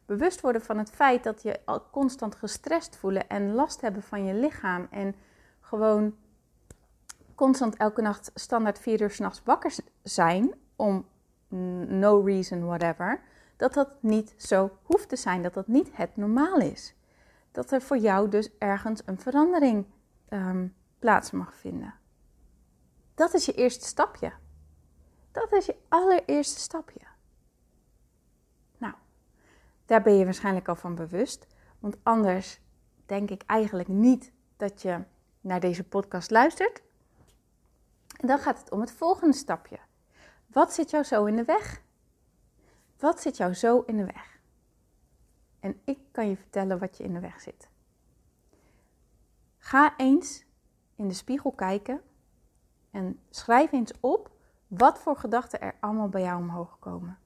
Bewust 0.09 0.41
worden 0.41 0.61
van 0.61 0.77
het 0.77 0.89
feit 0.89 1.23
dat 1.23 1.41
je 1.41 1.59
al 1.65 1.89
constant 1.91 2.35
gestrest 2.35 2.95
voelen 2.95 3.29
en 3.29 3.53
last 3.53 3.81
hebben 3.81 4.03
van 4.03 4.25
je 4.25 4.33
lichaam 4.33 4.87
en 4.91 5.15
gewoon 5.59 6.15
constant 7.35 7.75
elke 7.75 8.01
nacht 8.01 8.31
standaard 8.33 8.79
vier 8.79 9.01
uur 9.01 9.11
s'nachts 9.11 9.41
wakker 9.43 9.73
zijn 10.03 10.53
om 10.75 11.05
no 11.87 12.21
reason 12.21 12.65
whatever 12.65 13.21
dat 13.57 13.73
dat 13.73 13.89
niet 13.99 14.33
zo 14.37 14.77
hoeft 14.83 15.09
te 15.09 15.15
zijn, 15.15 15.41
dat 15.41 15.53
dat 15.53 15.67
niet 15.67 15.89
het 15.91 16.17
normaal 16.17 16.59
is. 16.59 16.95
Dat 17.51 17.71
er 17.71 17.81
voor 17.81 17.97
jou 17.97 18.29
dus 18.29 18.49
ergens 18.57 19.01
een 19.05 19.19
verandering 19.19 19.85
um, 20.29 20.75
plaats 20.99 21.31
mag 21.31 21.55
vinden. 21.55 21.93
Dat 23.15 23.33
is 23.33 23.45
je 23.45 23.53
eerste 23.53 23.85
stapje. 23.85 24.31
Dat 25.31 25.53
is 25.53 25.65
je 25.65 25.75
allereerste 25.87 26.59
stapje. 26.59 27.08
Daar 29.89 30.01
ben 30.01 30.17
je 30.17 30.25
waarschijnlijk 30.25 30.67
al 30.67 30.75
van 30.75 30.95
bewust, 30.95 31.47
want 31.79 31.97
anders 32.03 32.61
denk 33.05 33.29
ik 33.29 33.43
eigenlijk 33.45 33.87
niet 33.87 34.31
dat 34.57 34.81
je 34.81 35.03
naar 35.41 35.59
deze 35.59 35.83
podcast 35.83 36.31
luistert. 36.31 36.81
En 38.19 38.27
dan 38.27 38.39
gaat 38.39 38.59
het 38.59 38.71
om 38.71 38.79
het 38.79 38.91
volgende 38.91 39.35
stapje. 39.35 39.79
Wat 40.47 40.73
zit 40.73 40.89
jou 40.89 41.03
zo 41.03 41.25
in 41.25 41.35
de 41.35 41.43
weg? 41.43 41.81
Wat 42.97 43.21
zit 43.21 43.37
jou 43.37 43.53
zo 43.53 43.79
in 43.79 43.97
de 43.97 44.05
weg? 44.05 44.39
En 45.59 45.81
ik 45.83 45.99
kan 46.11 46.29
je 46.29 46.37
vertellen 46.37 46.79
wat 46.79 46.97
je 46.97 47.03
in 47.03 47.13
de 47.13 47.19
weg 47.19 47.41
zit. 47.41 47.69
Ga 49.57 49.97
eens 49.97 50.45
in 50.95 51.07
de 51.07 51.13
spiegel 51.13 51.51
kijken 51.51 52.01
en 52.91 53.19
schrijf 53.29 53.71
eens 53.71 53.93
op 53.99 54.31
wat 54.67 54.99
voor 54.99 55.15
gedachten 55.15 55.61
er 55.61 55.75
allemaal 55.79 56.09
bij 56.09 56.21
jou 56.21 56.41
omhoog 56.41 56.79
komen. 56.79 57.17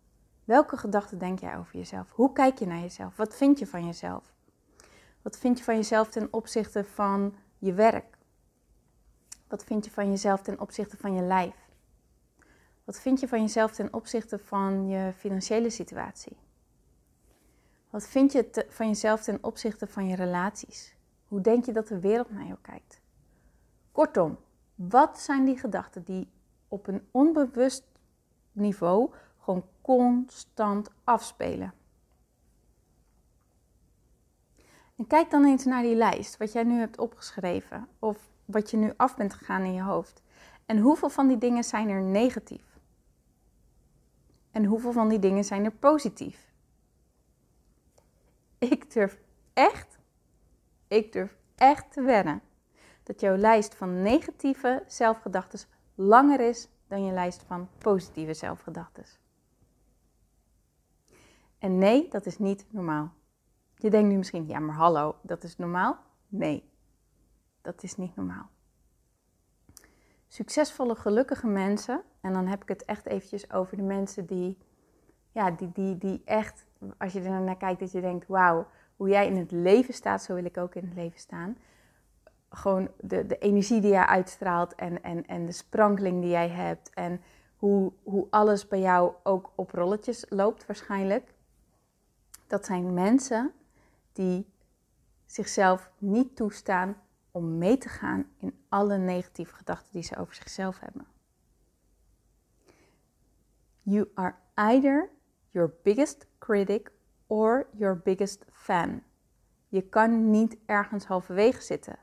Welke 0.45 0.77
gedachten 0.77 1.17
denk 1.17 1.39
jij 1.39 1.57
over 1.57 1.77
jezelf? 1.77 2.11
Hoe 2.11 2.33
kijk 2.33 2.59
je 2.59 2.65
naar 2.65 2.79
jezelf? 2.79 3.15
Wat 3.15 3.35
vind 3.35 3.59
je 3.59 3.67
van 3.67 3.85
jezelf? 3.85 4.33
Wat 5.21 5.37
vind 5.37 5.57
je 5.57 5.63
van 5.63 5.75
jezelf 5.75 6.09
ten 6.09 6.27
opzichte 6.31 6.83
van 6.83 7.33
je 7.57 7.73
werk 7.73 8.17
Wat 9.47 9.63
vind 9.63 9.85
je 9.85 9.91
van 9.91 10.09
jezelf 10.09 10.41
ten 10.41 10.59
opzichte 10.59 10.97
van 10.97 11.13
je 11.13 11.21
lijf? 11.21 11.55
Wat 12.83 12.99
vind 12.99 13.19
je 13.19 13.27
van 13.27 13.41
jezelf 13.41 13.71
ten 13.71 13.93
opzichte 13.93 14.39
van 14.39 14.87
je 14.87 15.13
financiële 15.13 15.69
situatie? 15.69 16.37
Wat 17.89 18.07
vind 18.07 18.31
je 18.31 18.65
van 18.69 18.87
jezelf 18.87 19.23
ten 19.23 19.37
opzichte 19.41 19.87
van 19.87 20.07
je 20.07 20.15
relaties? 20.15 20.95
Hoe 21.27 21.41
denk 21.41 21.65
je 21.65 21.71
dat 21.71 21.87
de 21.87 21.99
wereld 21.99 22.31
naar 22.31 22.45
jou 22.45 22.57
kijkt? 22.61 23.01
Kortom, 23.91 24.37
wat 24.75 25.19
zijn 25.19 25.45
die 25.45 25.57
gedachten 25.57 26.03
die 26.03 26.31
op 26.67 26.87
een 26.87 27.07
onbewust 27.11 27.83
niveau 28.51 29.11
gewoon 29.39 29.65
constant 29.83 30.89
afspelen? 31.03 31.73
En 34.95 35.07
kijk 35.07 35.31
dan 35.31 35.45
eens 35.45 35.65
naar 35.65 35.81
die 35.81 35.95
lijst, 35.95 36.37
wat 36.37 36.51
jij 36.51 36.63
nu 36.63 36.79
hebt 36.79 36.99
opgeschreven, 36.99 37.87
of 37.99 38.29
wat 38.45 38.71
je 38.71 38.77
nu 38.77 38.93
af 38.97 39.15
bent 39.15 39.33
gegaan 39.33 39.63
in 39.63 39.73
je 39.73 39.81
hoofd. 39.81 40.21
En 40.65 40.77
hoeveel 40.77 41.09
van 41.09 41.27
die 41.27 41.37
dingen 41.37 41.63
zijn 41.63 41.89
er 41.89 42.01
negatief? 42.01 42.79
En 44.51 44.65
hoeveel 44.65 44.91
van 44.91 45.09
die 45.09 45.19
dingen 45.19 45.43
zijn 45.43 45.65
er 45.65 45.71
positief? 45.71 46.51
Ik 48.57 48.93
durf 48.93 49.19
echt, 49.53 49.99
ik 50.87 51.11
durf 51.11 51.35
echt 51.55 51.91
te 51.91 52.01
wedden 52.01 52.41
dat 53.03 53.19
jouw 53.19 53.35
lijst 53.35 53.75
van 53.75 54.01
negatieve 54.01 54.83
zelfgedachten 54.87 55.59
langer 55.95 56.39
is 56.39 56.67
dan 56.87 57.05
je 57.05 57.11
lijst 57.11 57.43
van 57.43 57.69
positieve 57.77 58.33
zelfgedachten. 58.33 59.05
En 61.63 61.77
nee, 61.77 62.07
dat 62.09 62.25
is 62.25 62.37
niet 62.37 62.65
normaal. 62.69 63.13
Je 63.75 63.89
denkt 63.89 64.09
nu 64.09 64.17
misschien, 64.17 64.47
ja 64.47 64.59
maar 64.59 64.75
hallo, 64.75 65.15
dat 65.21 65.43
is 65.43 65.57
normaal? 65.57 65.97
Nee, 66.27 66.69
dat 67.61 67.83
is 67.83 67.95
niet 67.95 68.15
normaal. 68.15 68.49
Succesvolle, 70.27 70.95
gelukkige 70.95 71.47
mensen, 71.47 72.01
en 72.21 72.33
dan 72.33 72.47
heb 72.47 72.61
ik 72.61 72.67
het 72.67 72.85
echt 72.85 73.05
eventjes 73.05 73.51
over 73.51 73.77
de 73.77 73.83
mensen 73.83 74.25
die, 74.25 74.57
ja, 75.31 75.51
die, 75.51 75.71
die, 75.73 75.97
die 75.97 76.21
echt, 76.25 76.65
als 76.97 77.13
je 77.13 77.21
er 77.21 77.41
naar 77.41 77.57
kijkt, 77.57 77.79
dat 77.79 77.91
je 77.91 78.01
denkt, 78.01 78.27
wauw, 78.27 78.67
hoe 78.95 79.09
jij 79.09 79.27
in 79.27 79.37
het 79.37 79.51
leven 79.51 79.93
staat, 79.93 80.23
zo 80.23 80.33
wil 80.33 80.45
ik 80.45 80.57
ook 80.57 80.75
in 80.75 80.85
het 80.85 80.95
leven 80.95 81.19
staan. 81.19 81.57
Gewoon 82.49 82.89
de, 82.99 83.25
de 83.25 83.37
energie 83.37 83.81
die 83.81 83.91
jij 83.91 84.05
uitstraalt 84.05 84.75
en, 84.75 85.03
en, 85.03 85.25
en 85.25 85.45
de 85.45 85.51
sprankeling 85.51 86.21
die 86.21 86.31
jij 86.31 86.49
hebt 86.49 86.89
en 86.89 87.21
hoe, 87.55 87.91
hoe 88.03 88.27
alles 88.29 88.67
bij 88.67 88.79
jou 88.79 89.13
ook 89.23 89.51
op 89.55 89.71
rolletjes 89.71 90.25
loopt 90.29 90.65
waarschijnlijk. 90.65 91.33
Dat 92.47 92.65
zijn 92.65 92.93
mensen 92.93 93.53
die 94.11 94.51
zichzelf 95.25 95.91
niet 95.97 96.35
toestaan 96.35 96.95
om 97.31 97.57
mee 97.57 97.77
te 97.77 97.89
gaan 97.89 98.25
in 98.37 98.63
alle 98.69 98.97
negatieve 98.97 99.55
gedachten 99.55 99.91
die 99.91 100.03
ze 100.03 100.17
over 100.17 100.35
zichzelf 100.35 100.79
hebben. 100.79 101.05
You 103.81 104.09
are 104.13 104.35
either 104.53 105.09
your 105.49 105.73
biggest 105.83 106.25
critic 106.39 106.91
or 107.27 107.67
your 107.71 108.01
biggest 108.03 108.45
fan. 108.51 109.01
Je 109.67 109.81
kan 109.81 110.29
niet 110.29 110.57
ergens 110.65 111.05
halverwege 111.05 111.61
zitten. 111.61 111.99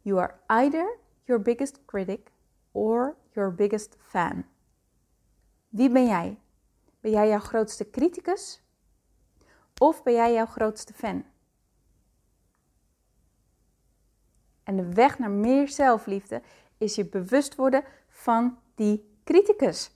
You 0.00 0.20
are 0.20 0.34
either 0.46 0.98
your 1.24 1.42
biggest 1.42 1.84
critic 1.84 2.30
or 2.72 3.16
your 3.30 3.54
biggest 3.54 3.96
fan. 4.00 4.44
Wie 5.68 5.90
ben 5.90 6.06
jij? 6.06 6.38
Ben 7.00 7.10
jij 7.10 7.28
jouw 7.28 7.38
grootste 7.38 7.90
criticus 7.90 8.62
of 9.80 10.02
ben 10.02 10.12
jij 10.12 10.32
jouw 10.32 10.46
grootste 10.46 10.92
fan? 10.92 11.24
En 14.62 14.76
de 14.76 14.92
weg 14.92 15.18
naar 15.18 15.30
meer 15.30 15.68
zelfliefde 15.68 16.42
is 16.78 16.94
je 16.94 17.06
bewust 17.06 17.54
worden 17.54 17.84
van 18.08 18.58
die 18.74 19.18
criticus. 19.24 19.90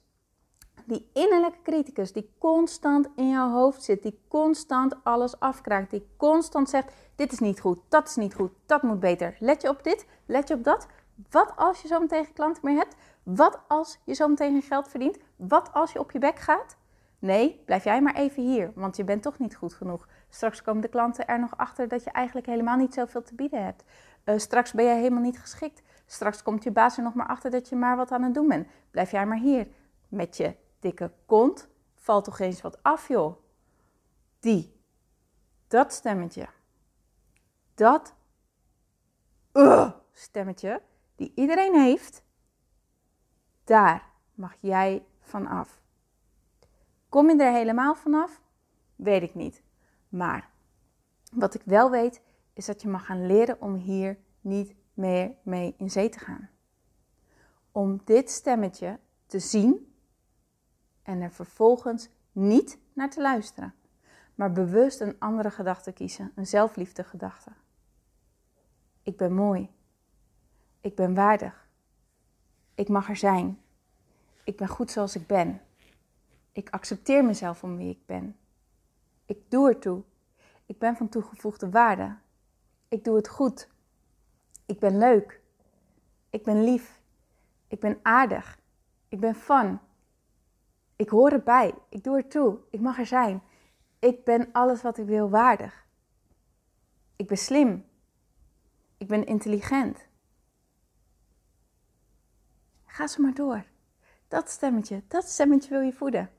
Die 0.85 1.11
innerlijke 1.13 1.63
criticus 1.63 2.13
die 2.13 2.31
constant 2.39 3.09
in 3.17 3.29
jouw 3.29 3.51
hoofd 3.51 3.83
zit, 3.83 4.03
die 4.03 4.21
constant 4.29 5.05
alles 5.05 5.41
afkraakt, 5.41 5.91
die 5.91 6.07
constant 6.17 6.69
zegt: 6.69 6.93
Dit 7.15 7.33
is 7.33 7.39
niet 7.39 7.61
goed, 7.61 7.79
dat 7.89 8.09
is 8.09 8.17
niet 8.17 8.35
goed, 8.35 8.53
dat 8.67 8.83
moet 8.83 9.01
beter. 9.01 9.37
Let 9.39 9.63
je 9.63 9.69
op 9.69 9.83
dit, 9.83 10.07
let 10.27 10.49
je 10.49 10.55
op 10.55 10.65
dat. 10.65 10.87
Wat 11.31 11.53
als 11.57 11.83
je 11.83 11.89
zo 11.89 12.01
meteen 12.01 12.33
klanten 12.33 12.63
meer 12.65 12.77
hebt? 12.77 12.97
Wat 13.23 13.61
als 13.69 13.99
je 14.05 14.15
zo 14.15 14.29
meteen 14.29 14.63
geld 14.63 14.89
verdient? 14.89 15.19
Wat 15.37 15.73
als 15.73 15.93
je 15.93 15.99
op 15.99 16.11
je 16.11 16.19
bek 16.19 16.39
gaat? 16.39 16.77
Nee, 17.25 17.63
blijf 17.65 17.85
jij 17.85 18.03
maar 18.03 18.15
even 18.15 18.43
hier, 18.43 18.73
want 18.75 18.97
je 18.97 19.05
bent 19.05 19.23
toch 19.23 19.39
niet 19.39 19.57
goed 19.57 19.75
genoeg. 19.75 20.09
Straks 20.29 20.63
komen 20.63 20.83
de 20.83 20.89
klanten 20.89 21.27
er 21.27 21.41
nog 21.41 21.57
achter 21.57 21.89
dat 21.89 22.05
je 22.05 22.11
eigenlijk 22.11 22.47
helemaal 22.47 22.77
niet 22.77 22.95
zoveel 22.95 23.23
te 23.23 23.35
bieden 23.35 23.65
hebt. 23.65 23.85
Uh, 24.25 24.39
straks 24.39 24.73
ben 24.73 24.85
jij 24.85 24.97
helemaal 24.97 25.23
niet 25.23 25.39
geschikt. 25.39 25.83
Straks 26.07 26.43
komt 26.43 26.63
je 26.63 26.71
baas 26.71 26.97
er 26.97 27.03
nog 27.03 27.15
maar 27.15 27.27
achter 27.27 27.51
dat 27.51 27.69
je 27.69 27.77
maar 27.77 27.97
wat 27.97 28.11
aan 28.11 28.23
het 28.23 28.35
doen 28.35 28.49
bent. 28.49 28.69
Blijf 28.91 29.11
jij 29.11 29.27
maar 29.27 29.39
hier. 29.39 29.69
Met 30.09 30.37
je 30.37 30.57
dikke 30.79 31.13
kont 31.27 31.69
valt 31.95 32.25
toch 32.25 32.39
eens 32.39 32.61
wat 32.61 32.83
af, 32.83 33.09
joh. 33.09 33.37
Die. 34.41 34.81
Dat 35.69 35.93
stemmetje. 35.93 36.47
Dat 37.75 38.15
uh, 39.53 39.91
stemmetje 40.13 40.83
die 41.17 41.33
iedereen 41.35 41.75
heeft. 41.75 42.23
Daar 43.65 44.11
mag 44.35 44.55
jij 44.61 45.05
van 45.21 45.47
af. 45.47 45.83
Kom 47.15 47.31
je 47.31 47.43
er 47.43 47.53
helemaal 47.53 47.95
vanaf? 47.95 48.41
Weet 48.97 49.23
ik 49.23 49.35
niet. 49.35 49.63
Maar 50.09 50.51
wat 51.33 51.55
ik 51.55 51.63
wel 51.65 51.91
weet, 51.91 52.23
is 52.53 52.67
dat 52.67 52.83
je 52.83 52.89
mag 52.89 53.07
gaan 53.07 53.27
leren 53.27 53.61
om 53.61 53.75
hier 53.75 54.19
niet 54.41 54.75
meer 54.95 55.35
mee 55.43 55.75
in 55.79 55.91
zee 55.91 56.09
te 56.09 56.19
gaan. 56.19 56.49
Om 57.73 58.01
dit 58.05 58.31
stemmetje 58.31 58.99
te 59.27 59.39
zien 59.39 59.95
en 61.03 61.21
er 61.21 61.33
vervolgens 61.33 62.09
niet 62.33 62.79
naar 62.93 63.11
te 63.11 63.21
luisteren, 63.21 63.75
maar 64.35 64.53
bewust 64.53 65.01
een 65.01 65.17
andere 65.19 65.51
gedachte 65.51 65.93
kiezen, 65.93 66.33
een 66.35 66.47
zelfliefde 66.47 67.05
gedachte. 67.05 67.51
Ik 69.03 69.17
ben 69.17 69.35
mooi. 69.35 69.71
Ik 70.81 70.95
ben 70.95 71.15
waardig. 71.15 71.69
Ik 72.75 72.89
mag 72.89 73.09
er 73.09 73.17
zijn. 73.17 73.61
Ik 74.45 74.57
ben 74.57 74.69
goed 74.69 74.91
zoals 74.91 75.17
ik 75.17 75.27
ben. 75.27 75.61
Ik 76.55 76.71
accepteer 76.71 77.25
mezelf 77.25 77.63
om 77.63 77.77
wie 77.77 77.91
ik 77.91 78.07
ben. 78.07 78.37
Ik 79.27 79.51
doe 79.51 79.69
ertoe. 79.69 80.03
Ik 80.67 80.79
ben 80.79 80.97
van 80.97 81.09
toegevoegde 81.09 81.71
waarde. 81.71 82.17
Ik 82.89 83.05
doe 83.05 83.17
het 83.17 83.29
goed. 83.29 83.69
Ik 84.67 84.79
ben 84.79 84.99
leuk. 84.99 85.41
Ik 86.31 86.43
ben 86.43 86.65
lief. 86.65 87.01
Ik 87.69 87.81
ben 87.81 87.99
aardig. 88.03 88.59
Ik 89.09 89.21
ben 89.21 89.35
fun. 89.35 89.79
Ik 90.97 91.09
hoor 91.09 91.31
erbij. 91.31 91.75
Ik 91.89 92.05
doe 92.05 92.17
ertoe. 92.17 92.59
Ik 92.71 92.81
mag 92.81 92.99
er 92.99 93.07
zijn. 93.07 93.43
Ik 93.99 94.25
ben 94.25 94.49
alles 94.53 94.83
wat 94.83 94.99
ik 94.99 95.07
wil 95.07 95.31
waardig. 95.31 95.87
Ik 97.17 97.27
ben 97.27 97.39
slim. 97.39 97.85
Ik 98.99 99.07
ben 99.07 99.27
intelligent. 99.27 100.07
Ga 102.85 103.07
zo 103.07 103.23
maar 103.23 103.35
door. 103.35 103.65
Dat 104.29 104.51
stemmetje, 104.51 105.03
dat 105.09 105.29
stemmetje 105.29 105.71
wil 105.71 105.81
je 105.81 105.93
voeden. 105.93 106.31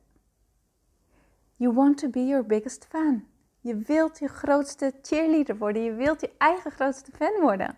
You 1.56 1.74
want 1.74 1.98
to 1.98 2.10
be 2.10 2.26
your 2.26 2.46
biggest 2.46 2.86
fan. 2.90 3.26
Je 3.60 3.76
wilt 3.76 4.20
je 4.20 4.28
grootste 4.28 4.94
cheerleader 5.02 5.58
worden. 5.58 5.84
Je 5.84 5.94
wilt 5.94 6.22
je 6.22 6.32
eigen 6.38 6.72
grootste 6.72 7.12
fan 7.12 7.42
worden. 7.42 7.76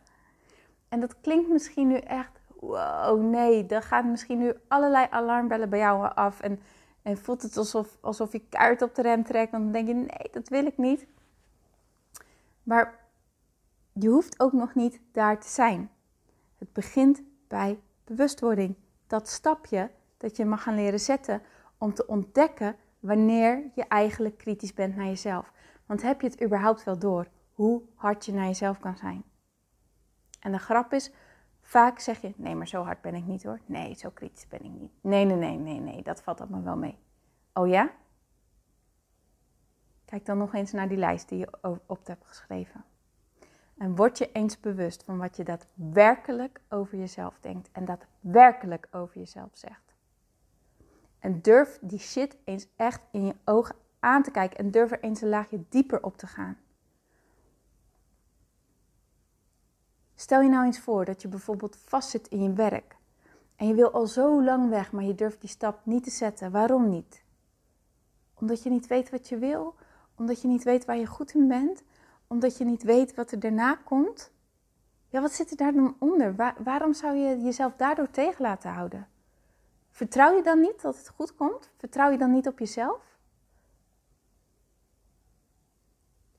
En 0.90 1.00
dat 1.00 1.22
klinkt 1.22 1.50
misschien 1.50 1.88
nu 1.88 1.98
echt, 1.98 2.40
wow, 2.60 3.22
nee, 3.22 3.66
dan 3.66 3.82
gaan 3.82 4.12
misschien 4.12 4.38
nu 4.38 4.54
allerlei 4.68 5.08
alarmbellen 5.10 5.70
bij 5.70 5.80
jou 5.80 6.14
af. 6.14 6.40
En, 6.40 6.60
en 7.02 7.18
voelt 7.18 7.42
het 7.42 7.58
alsof, 7.58 7.98
alsof 8.02 8.32
je 8.32 8.48
kaart 8.50 8.82
op 8.82 8.96
de 8.96 9.02
rem 9.02 9.24
trekt. 9.24 9.52
Dan 9.52 9.72
denk 9.72 9.88
je, 9.88 9.94
nee, 9.94 10.30
dat 10.32 10.50
wil 10.50 10.66
ik 10.66 10.78
niet. 10.78 11.08
Maar 12.64 13.00
je 13.94 14.08
hoeft 14.08 14.40
ook 14.40 14.54
nog 14.54 14.76
niet 14.76 15.02
daar 15.12 15.40
te 15.40 15.48
zijn. 15.48 15.92
Het 16.58 16.74
begint 16.74 17.22
bij 17.48 17.80
bewustwording. 18.04 18.76
Dat 19.08 19.28
stapje 19.28 19.90
dat 20.18 20.36
je 20.36 20.46
mag 20.46 20.64
gaan 20.64 20.76
leren 20.76 21.00
zetten 21.00 21.42
om 21.78 21.94
te 21.94 22.08
ontdekken 22.08 22.76
wanneer 23.08 23.72
je 23.76 23.84
eigenlijk 23.88 24.38
kritisch 24.38 24.74
bent 24.74 24.96
naar 24.96 25.06
jezelf. 25.06 25.52
Want 25.86 26.02
heb 26.02 26.22
je 26.22 26.28
het 26.28 26.44
überhaupt 26.44 26.84
wel 26.84 27.00
door 27.00 27.28
hoe 27.54 27.82
hard 27.96 28.26
je 28.26 28.34
naar 28.34 28.46
jezelf 28.46 28.80
kan 28.80 28.98
zijn? 28.98 29.24
En 30.40 30.52
de 30.52 30.58
grap 30.58 30.94
is, 30.94 31.12
vaak 31.62 32.00
zeg 32.00 32.22
je, 32.22 32.34
nee, 32.36 32.56
maar 32.56 32.68
zo 32.68 32.84
hard 32.84 33.02
ben 33.02 33.16
ik 33.16 33.26
niet 33.26 33.44
hoor. 33.44 33.60
Nee, 33.66 33.94
zo 33.94 34.10
kritisch 34.10 34.48
ben 34.48 34.64
ik 34.64 34.72
niet. 34.72 34.92
Nee, 35.02 35.26
nee, 35.26 35.36
nee, 35.36 35.58
nee, 35.58 35.80
nee, 35.80 36.04
dat 36.04 36.22
valt 36.22 36.42
allemaal 36.42 36.64
wel 36.64 36.78
mee. 36.78 36.98
Oh 37.54 37.68
ja? 37.68 37.92
Kijk 40.06 40.26
dan 40.26 40.38
nog 40.38 40.54
eens 40.54 40.72
naar 40.72 40.88
die 40.88 40.98
lijst 40.98 41.30
die 41.30 41.38
je 41.38 41.78
op 41.86 42.08
hebt 42.08 42.26
geschreven. 42.26 42.86
En 43.78 43.96
word 43.96 44.18
je 44.18 44.32
eens 44.32 44.60
bewust 44.60 45.04
van 45.04 45.18
wat 45.18 45.36
je 45.36 45.44
daadwerkelijk 45.44 46.62
over 46.70 46.98
jezelf 46.98 47.40
denkt 47.40 47.70
en 47.72 47.86
daadwerkelijk 47.86 48.88
over 48.92 49.18
jezelf 49.18 49.50
zegt. 49.54 49.87
En 51.20 51.42
durf 51.42 51.80
die 51.82 52.00
shit 52.00 52.38
eens 52.44 52.68
echt 52.76 53.02
in 53.12 53.26
je 53.26 53.36
ogen 53.46 53.76
aan 54.00 54.24
te 54.24 54.32
kijken 54.32 54.58
en 54.58 54.72
durf 54.72 54.92
er 54.92 55.04
eens 55.04 55.22
een 55.22 55.30
laagje 55.30 55.64
dieper 55.70 56.04
op 56.04 56.18
te 56.18 56.28
gaan. 56.28 56.58
Stel 60.16 60.42
je 60.42 60.50
nou 60.50 60.66
eens 60.66 60.80
voor 60.80 61.06
dat 61.06 61.22
je 61.22 61.28
bijvoorbeeld 61.28 61.78
vastzit 61.86 62.28
in 62.28 62.44
je 62.44 62.54
werk 62.54 62.98
en 63.58 63.68
je 63.68 63.74
wil 63.74 63.92
al 63.92 64.08
zo 64.08 64.44
lang 64.44 64.70
weg, 64.70 64.92
maar 64.92 65.04
je 65.04 65.16
durft 65.16 65.42
die 65.42 65.50
stap 65.50 65.86
niet 65.86 66.04
te 66.04 66.10
zetten. 66.10 66.52
Waarom 66.52 66.90
niet? 66.90 67.24
Omdat 68.34 68.64
je 68.64 68.70
niet 68.70 68.88
weet 68.88 69.10
wat 69.10 69.30
je 69.30 69.38
wil, 69.38 69.76
omdat 70.16 70.42
je 70.42 70.48
niet 70.48 70.64
weet 70.64 70.86
waar 70.86 70.98
je 70.98 71.06
goed 71.06 71.34
in 71.34 71.48
bent, 71.48 71.84
omdat 72.28 72.58
je 72.58 72.66
niet 72.66 72.84
weet 72.84 73.16
wat 73.16 73.32
er 73.32 73.40
daarna 73.40 73.76
komt. 73.76 74.32
Ja, 75.08 75.22
wat 75.22 75.32
zit 75.32 75.52
er 75.52 75.58
daar 75.58 75.74
dan 75.74 75.96
onder? 76.00 76.36
waarom 76.64 76.94
zou 76.94 77.16
je 77.16 77.42
jezelf 77.42 77.74
daardoor 77.76 78.10
tegen 78.10 78.42
laten 78.42 78.72
houden? 78.72 79.08
Vertrouw 79.98 80.36
je 80.36 80.44
dan 80.44 80.60
niet 80.60 80.82
dat 80.82 80.98
het 80.98 81.10
goed 81.10 81.36
komt? 81.36 81.72
Vertrouw 81.78 82.12
je 82.12 82.18
dan 82.18 82.32
niet 82.32 82.48
op 82.48 82.60
jezelf? 82.60 83.18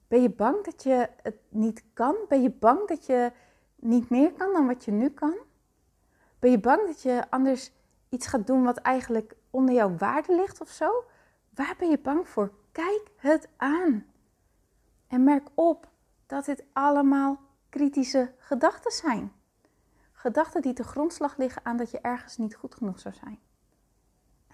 Ben 0.09 0.23
je 0.23 0.31
bang 0.31 0.65
dat 0.65 0.83
je 0.83 1.09
het 1.23 1.37
niet 1.49 1.85
kan? 1.93 2.17
Ben 2.29 2.43
je 2.43 2.51
bang 2.51 2.89
dat 2.89 3.07
je 3.07 3.33
niet 3.77 4.09
meer 4.09 4.33
kan 4.33 4.53
dan 4.53 4.67
wat 4.67 4.85
je 4.85 4.91
nu 4.91 5.11
kan? 5.11 5.37
Ben 6.39 6.51
je 6.51 6.61
bang 6.61 6.87
dat 6.87 7.03
je 7.03 7.31
anders 7.31 7.73
iets 8.09 8.27
gaat 8.27 8.47
doen 8.47 8.65
wat 8.65 8.79
eigenlijk 8.79 9.37
onder 9.51 9.75
jouw 9.75 9.97
waarde 9.97 10.35
ligt 10.35 10.61
of 10.61 10.69
zo? 10.69 11.05
Waar 11.55 11.75
ben 11.79 11.91
je 11.91 11.99
bang 11.99 12.29
voor? 12.29 12.53
Kijk 12.73 13.11
het 13.17 13.49
aan. 13.57 14.07
En 15.07 15.25
merk 15.25 15.49
op 15.55 15.89
dat 16.27 16.45
dit 16.45 16.65
allemaal 16.73 17.41
kritische 17.69 18.33
gedachten 18.39 18.91
zijn. 18.93 19.33
Gedachten 20.13 20.63
die 20.63 20.73
te 20.73 20.85
grondslag 20.85 21.37
liggen 21.37 21.65
aan 21.65 21.77
dat 21.77 21.91
je 21.91 22.01
ergens 22.01 22.37
niet 22.37 22.55
goed 22.55 22.75
genoeg 22.75 23.01
zou 23.01 23.15
zijn. 23.15 23.47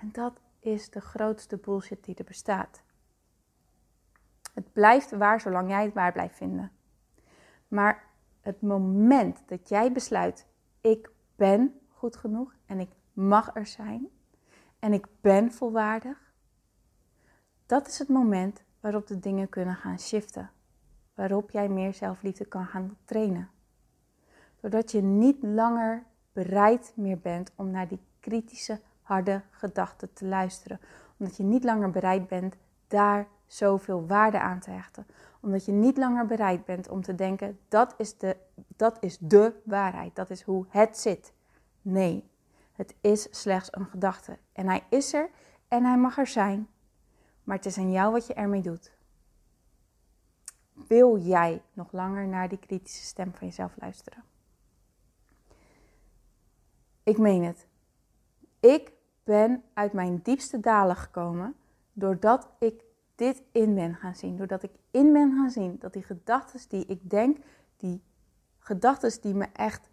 En 0.04 0.10
dat 0.12 0.40
is 0.60 0.90
de 0.90 1.00
grootste 1.00 1.56
bullshit 1.56 2.04
die 2.04 2.14
er 2.14 2.24
bestaat. 2.24 2.82
Het 4.54 4.72
blijft 4.72 5.10
waar 5.10 5.40
zolang 5.40 5.68
jij 5.68 5.84
het 5.84 5.94
waar 5.94 6.12
blijft 6.12 6.36
vinden. 6.36 6.72
Maar 7.68 8.04
het 8.40 8.62
moment 8.62 9.42
dat 9.46 9.68
jij 9.68 9.92
besluit, 9.92 10.46
ik 10.80 11.10
ben 11.36 11.80
goed 11.88 12.16
genoeg 12.16 12.54
en 12.66 12.80
ik 12.80 12.90
mag 13.12 13.50
er 13.54 13.66
zijn 13.66 14.08
en 14.78 14.92
ik 14.92 15.06
ben 15.20 15.52
volwaardig, 15.52 16.32
dat 17.66 17.86
is 17.86 17.98
het 17.98 18.08
moment 18.08 18.62
waarop 18.80 19.06
de 19.06 19.18
dingen 19.18 19.48
kunnen 19.48 19.76
gaan 19.76 19.98
shiften. 19.98 20.50
Waarop 21.14 21.50
jij 21.50 21.68
meer 21.68 21.94
zelfliefde 21.94 22.44
kan 22.44 22.66
gaan 22.66 22.96
trainen. 23.04 23.50
Doordat 24.60 24.90
je 24.90 25.02
niet 25.02 25.42
langer 25.42 26.04
bereid 26.32 26.92
meer 26.96 27.18
bent 27.18 27.52
om 27.54 27.70
naar 27.70 27.88
die 27.88 28.00
kritische, 28.20 28.80
harde 29.04 29.42
gedachten 29.50 30.12
te 30.12 30.24
luisteren. 30.26 30.80
Omdat 31.16 31.36
je 31.36 31.42
niet 31.42 31.64
langer 31.64 31.90
bereid 31.90 32.28
bent 32.28 32.56
daar 32.88 33.26
zoveel 33.46 34.06
waarde 34.06 34.40
aan 34.40 34.60
te 34.60 34.70
hechten. 34.70 35.06
Omdat 35.40 35.64
je 35.64 35.72
niet 35.72 35.96
langer 35.96 36.26
bereid 36.26 36.64
bent 36.64 36.88
om 36.88 37.02
te 37.02 37.14
denken, 37.14 37.58
dat 37.68 37.94
is 37.98 38.18
de, 38.18 38.36
dat 38.76 38.96
is 39.00 39.18
de 39.18 39.60
waarheid. 39.64 40.16
Dat 40.16 40.30
is 40.30 40.42
hoe 40.42 40.66
het 40.68 40.98
zit. 40.98 41.32
Nee, 41.82 42.30
het 42.72 42.94
is 43.00 43.28
slechts 43.30 43.68
een 43.72 43.86
gedachte. 43.86 44.38
En 44.52 44.66
hij 44.66 44.84
is 44.88 45.12
er 45.12 45.30
en 45.68 45.84
hij 45.84 45.98
mag 45.98 46.18
er 46.18 46.26
zijn. 46.26 46.68
Maar 47.44 47.56
het 47.56 47.66
is 47.66 47.78
aan 47.78 47.92
jou 47.92 48.12
wat 48.12 48.26
je 48.26 48.34
ermee 48.34 48.62
doet. 48.62 48.92
Wil 50.88 51.18
jij 51.18 51.62
nog 51.72 51.92
langer 51.92 52.26
naar 52.26 52.48
die 52.48 52.58
kritische 52.58 53.04
stem 53.04 53.34
van 53.34 53.46
jezelf 53.46 53.72
luisteren? 53.76 54.24
Ik 57.02 57.18
meen 57.18 57.44
het. 57.44 57.66
Ik 58.60 58.92
ben 59.24 59.62
uit 59.74 59.92
mijn 59.92 60.20
diepste 60.22 60.60
dalen 60.60 60.96
gekomen 60.96 61.54
doordat 61.92 62.48
ik 62.58 62.82
dit 63.14 63.42
in 63.52 63.74
ben 63.74 63.94
gaan 63.94 64.14
zien. 64.14 64.36
Doordat 64.36 64.62
ik 64.62 64.70
in 64.90 65.12
ben 65.12 65.32
gaan 65.32 65.50
zien 65.50 65.76
dat 65.78 65.92
die 65.92 66.02
gedachten 66.02 66.60
die 66.68 66.86
ik 66.86 67.10
denk, 67.10 67.38
die 67.76 68.02
gedachten 68.58 69.20
die 69.20 69.34
me 69.34 69.46
echt 69.52 69.90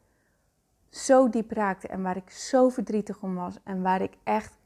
zo 0.90 1.30
diep 1.30 1.52
raakten 1.52 1.90
en 1.90 2.02
waar 2.02 2.18
ik 2.18 2.30
zo 2.30 2.70
verdrietig 2.70 3.22
om 3.22 3.36
was 3.36 3.58
en 3.64 3.82
waar 3.82 4.02
ik 4.02 4.18
echt, 4.24 4.58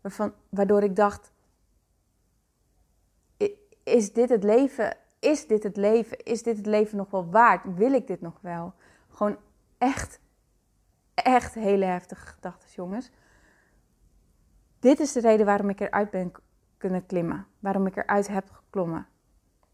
waarvan, 0.00 0.32
waardoor 0.48 0.82
ik 0.82 0.96
dacht, 0.96 1.32
is 3.84 4.12
dit 4.12 4.28
het 4.28 4.44
leven? 4.44 4.96
Is 5.18 5.46
dit 5.46 5.62
het 5.62 5.76
leven? 5.76 6.24
Is 6.24 6.42
dit 6.42 6.56
het 6.56 6.66
leven 6.66 6.96
nog 6.96 7.10
wel 7.10 7.30
waard? 7.30 7.74
Wil 7.74 7.92
ik 7.92 8.06
dit 8.06 8.20
nog 8.20 8.38
wel? 8.40 8.72
Gewoon 9.10 9.36
echt, 9.78 10.20
echt 11.14 11.54
hele 11.54 11.84
heftige 11.84 12.26
gedachten, 12.26 12.70
jongens. 12.70 13.10
Dit 14.82 15.00
is 15.00 15.12
de 15.12 15.20
reden 15.20 15.46
waarom 15.46 15.68
ik 15.68 15.80
eruit 15.80 16.10
ben 16.10 16.32
kunnen 16.76 17.06
klimmen. 17.06 17.46
Waarom 17.58 17.86
ik 17.86 17.96
eruit 17.96 18.28
heb 18.28 18.50
geklommen. 18.50 19.06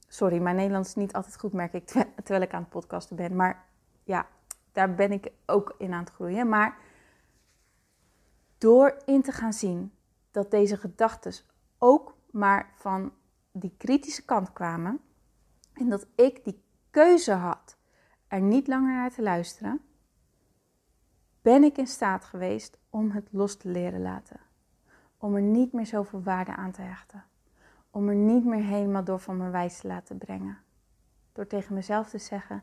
Sorry, 0.09 0.38
mijn 0.38 0.57
Nederlands 0.57 0.88
is 0.88 0.94
niet 0.94 1.12
altijd 1.12 1.38
goed, 1.38 1.53
merk 1.53 1.73
ik, 1.73 1.87
terwijl 2.25 2.42
ik 2.42 2.55
aan 2.55 2.61
het 2.61 2.71
podcasten 2.71 3.16
ben. 3.16 3.37
Maar 3.37 3.64
ja, 4.05 4.27
daar 4.73 4.94
ben 4.94 5.12
ik 5.12 5.31
ook 5.47 5.75
in 5.79 5.92
aan 5.92 6.01
het 6.01 6.12
groeien. 6.12 6.49
Maar 6.49 6.79
door 8.59 9.03
in 9.05 9.23
te 9.23 9.33
gaan 9.33 9.53
zien 9.53 9.92
dat 10.31 10.51
deze 10.51 10.77
gedachten 10.77 11.33
ook 11.79 12.16
maar 12.31 12.73
van 12.75 13.12
die 13.53 13.75
kritische 13.77 14.25
kant 14.25 14.53
kwamen 14.53 15.01
en 15.73 15.88
dat 15.88 16.07
ik 16.14 16.44
die 16.44 16.62
keuze 16.90 17.33
had 17.33 17.77
er 18.27 18.40
niet 18.40 18.66
langer 18.66 18.92
naar 18.92 19.12
te 19.12 19.23
luisteren, 19.23 19.81
ben 21.42 21.64
ik 21.64 21.79
in 21.79 21.87
staat 21.87 22.25
geweest 22.25 22.79
om 22.90 23.11
het 23.11 23.29
los 23.31 23.57
te 23.57 23.68
leren 23.68 24.03
laten. 24.03 24.47
Om 25.19 25.35
er 25.35 25.43
niet 25.43 25.73
meer 25.73 25.87
zoveel 25.87 26.23
waarde 26.23 26.57
aan 26.57 26.73
te 26.73 26.83
hechten. 26.83 27.25
Om 27.91 28.09
er 28.09 28.15
niet 28.15 28.45
meer 28.45 28.65
helemaal 28.65 29.05
door 29.05 29.21
van 29.21 29.37
mijn 29.37 29.51
wijs 29.51 29.79
te 29.79 29.87
laten 29.87 30.19
brengen. 30.19 30.59
Door 31.33 31.47
tegen 31.47 31.75
mezelf 31.75 32.09
te 32.09 32.19
zeggen: 32.19 32.63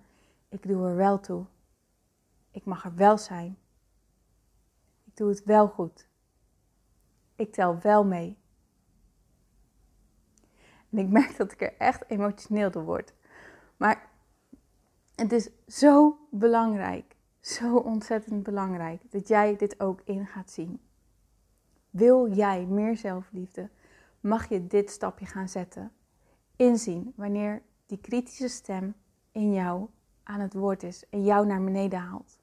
ik 0.49 0.67
doe 0.67 0.87
er 0.87 0.95
wel 0.95 1.19
toe. 1.19 1.45
Ik 2.51 2.65
mag 2.65 2.85
er 2.85 2.95
wel 2.95 3.17
zijn. 3.17 3.57
Ik 5.03 5.17
doe 5.17 5.29
het 5.29 5.43
wel 5.43 5.67
goed. 5.67 6.07
Ik 7.35 7.53
tel 7.53 7.79
wel 7.79 8.05
mee. 8.05 8.37
En 10.89 10.97
ik 10.97 11.09
merk 11.09 11.37
dat 11.37 11.51
ik 11.51 11.61
er 11.61 11.77
echt 11.77 12.09
emotioneel 12.09 12.71
door 12.71 12.83
word. 12.83 13.13
Maar 13.77 14.09
het 15.15 15.31
is 15.31 15.49
zo 15.67 16.17
belangrijk, 16.31 17.15
zo 17.39 17.77
ontzettend 17.77 18.43
belangrijk 18.43 19.11
dat 19.11 19.27
jij 19.27 19.55
dit 19.55 19.79
ook 19.79 20.01
in 20.01 20.27
gaat 20.27 20.51
zien. 20.51 20.79
Wil 21.95 22.33
jij 22.33 22.65
meer 22.65 22.97
zelfliefde, 22.97 23.69
mag 24.19 24.49
je 24.49 24.67
dit 24.67 24.89
stapje 24.89 25.25
gaan 25.25 25.49
zetten. 25.49 25.91
Inzien 26.55 27.13
wanneer 27.15 27.61
die 27.85 27.97
kritische 27.97 28.47
stem 28.47 28.95
in 29.31 29.53
jou 29.53 29.87
aan 30.23 30.39
het 30.39 30.53
woord 30.53 30.83
is 30.83 31.09
en 31.09 31.23
jou 31.23 31.45
naar 31.45 31.63
beneden 31.63 31.99
haalt. 31.99 32.39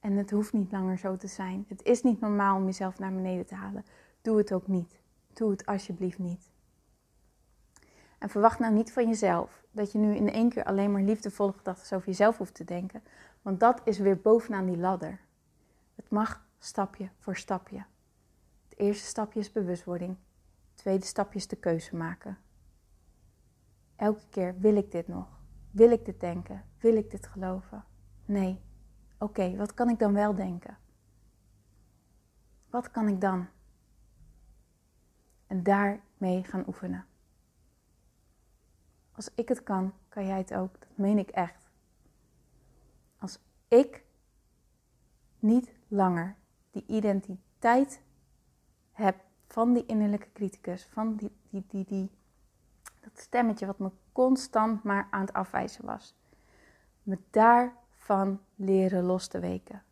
En 0.00 0.12
het 0.12 0.30
hoeft 0.30 0.52
niet 0.52 0.72
langer 0.72 0.98
zo 0.98 1.16
te 1.16 1.26
zijn. 1.26 1.64
Het 1.68 1.82
is 1.82 2.02
niet 2.02 2.20
normaal 2.20 2.56
om 2.56 2.64
jezelf 2.64 2.98
naar 2.98 3.14
beneden 3.14 3.46
te 3.46 3.54
halen. 3.54 3.84
Doe 4.22 4.38
het 4.38 4.52
ook 4.52 4.66
niet. 4.66 5.00
Doe 5.32 5.50
het 5.50 5.66
alsjeblieft 5.66 6.18
niet. 6.18 6.50
En 8.18 8.28
verwacht 8.28 8.58
nou 8.58 8.74
niet 8.74 8.92
van 8.92 9.06
jezelf 9.06 9.64
dat 9.70 9.92
je 9.92 9.98
nu 9.98 10.14
in 10.14 10.32
één 10.32 10.48
keer 10.48 10.64
alleen 10.64 10.92
maar 10.92 11.02
liefdevolle 11.02 11.52
gedachten 11.52 11.96
over 11.96 12.08
jezelf 12.08 12.38
hoeft 12.38 12.54
te 12.54 12.64
denken. 12.64 13.02
Want 13.42 13.60
dat 13.60 13.80
is 13.84 13.98
weer 13.98 14.20
bovenaan 14.20 14.66
die 14.66 14.78
ladder. 14.78 15.20
Het 15.94 16.10
mag 16.10 16.46
stapje 16.58 17.08
voor 17.18 17.36
stapje. 17.36 17.84
Eerste 18.78 19.06
stapje 19.06 19.40
is 19.40 19.52
bewustwording. 19.52 20.16
Tweede 20.74 21.04
stapje 21.04 21.38
is 21.38 21.46
de 21.46 21.56
keuze 21.56 21.96
maken. 21.96 22.38
Elke 23.96 24.28
keer 24.30 24.60
wil 24.60 24.76
ik 24.76 24.90
dit 24.90 25.08
nog? 25.08 25.40
Wil 25.70 25.90
ik 25.90 26.04
dit 26.04 26.20
denken? 26.20 26.64
Wil 26.78 26.96
ik 26.96 27.10
dit 27.10 27.26
geloven? 27.26 27.84
Nee. 28.24 28.60
Oké, 29.18 29.56
wat 29.56 29.74
kan 29.74 29.88
ik 29.88 29.98
dan 29.98 30.12
wel 30.12 30.34
denken? 30.34 30.78
Wat 32.70 32.90
kan 32.90 33.08
ik 33.08 33.20
dan? 33.20 33.46
En 35.46 35.62
daarmee 35.62 36.44
gaan 36.44 36.66
oefenen. 36.66 37.06
Als 39.12 39.30
ik 39.34 39.48
het 39.48 39.62
kan, 39.62 39.92
kan 40.08 40.26
jij 40.26 40.38
het 40.38 40.54
ook. 40.54 40.80
Dat 40.80 40.96
meen 40.96 41.18
ik 41.18 41.30
echt. 41.30 41.70
Als 43.18 43.38
ik 43.68 44.04
niet 45.38 45.72
langer 45.88 46.36
die 46.70 46.84
identiteit 46.86 48.06
heb 49.02 49.16
van 49.46 49.72
die 49.72 49.86
innerlijke 49.86 50.32
criticus, 50.32 50.84
van 50.84 51.16
die, 51.16 51.30
die, 51.50 51.64
die, 51.68 51.84
die, 51.84 52.10
dat 53.00 53.18
stemmetje 53.18 53.66
wat 53.66 53.78
me 53.78 53.90
constant 54.12 54.82
maar 54.82 55.08
aan 55.10 55.20
het 55.20 55.32
afwijzen 55.32 55.84
was. 55.84 56.14
Me 57.02 57.18
daarvan 57.30 58.40
leren 58.54 59.04
los 59.04 59.26
te 59.26 59.38
weken. 59.38 59.82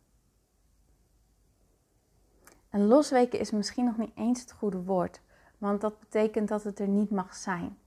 En 2.69 2.85
losweken 2.85 3.39
is 3.39 3.51
misschien 3.51 3.85
nog 3.85 3.97
niet 3.97 4.15
eens 4.15 4.41
het 4.41 4.51
goede 4.51 4.83
woord, 4.83 5.21
want 5.57 5.81
dat 5.81 5.99
betekent 5.99 6.47
dat 6.47 6.63
het 6.63 6.79
er 6.79 6.87
niet 6.87 7.09
mag 7.09 7.35
zijn 7.35 7.77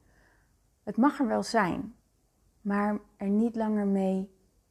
het 0.83 0.97
mag 0.97 1.19
er 1.21 1.27
wel 1.27 1.43
zijn, 1.43 1.95
maar 2.61 2.99
er 3.17 3.29
niet 3.29 3.57
langer 3.57 3.87
mee, 3.87 4.31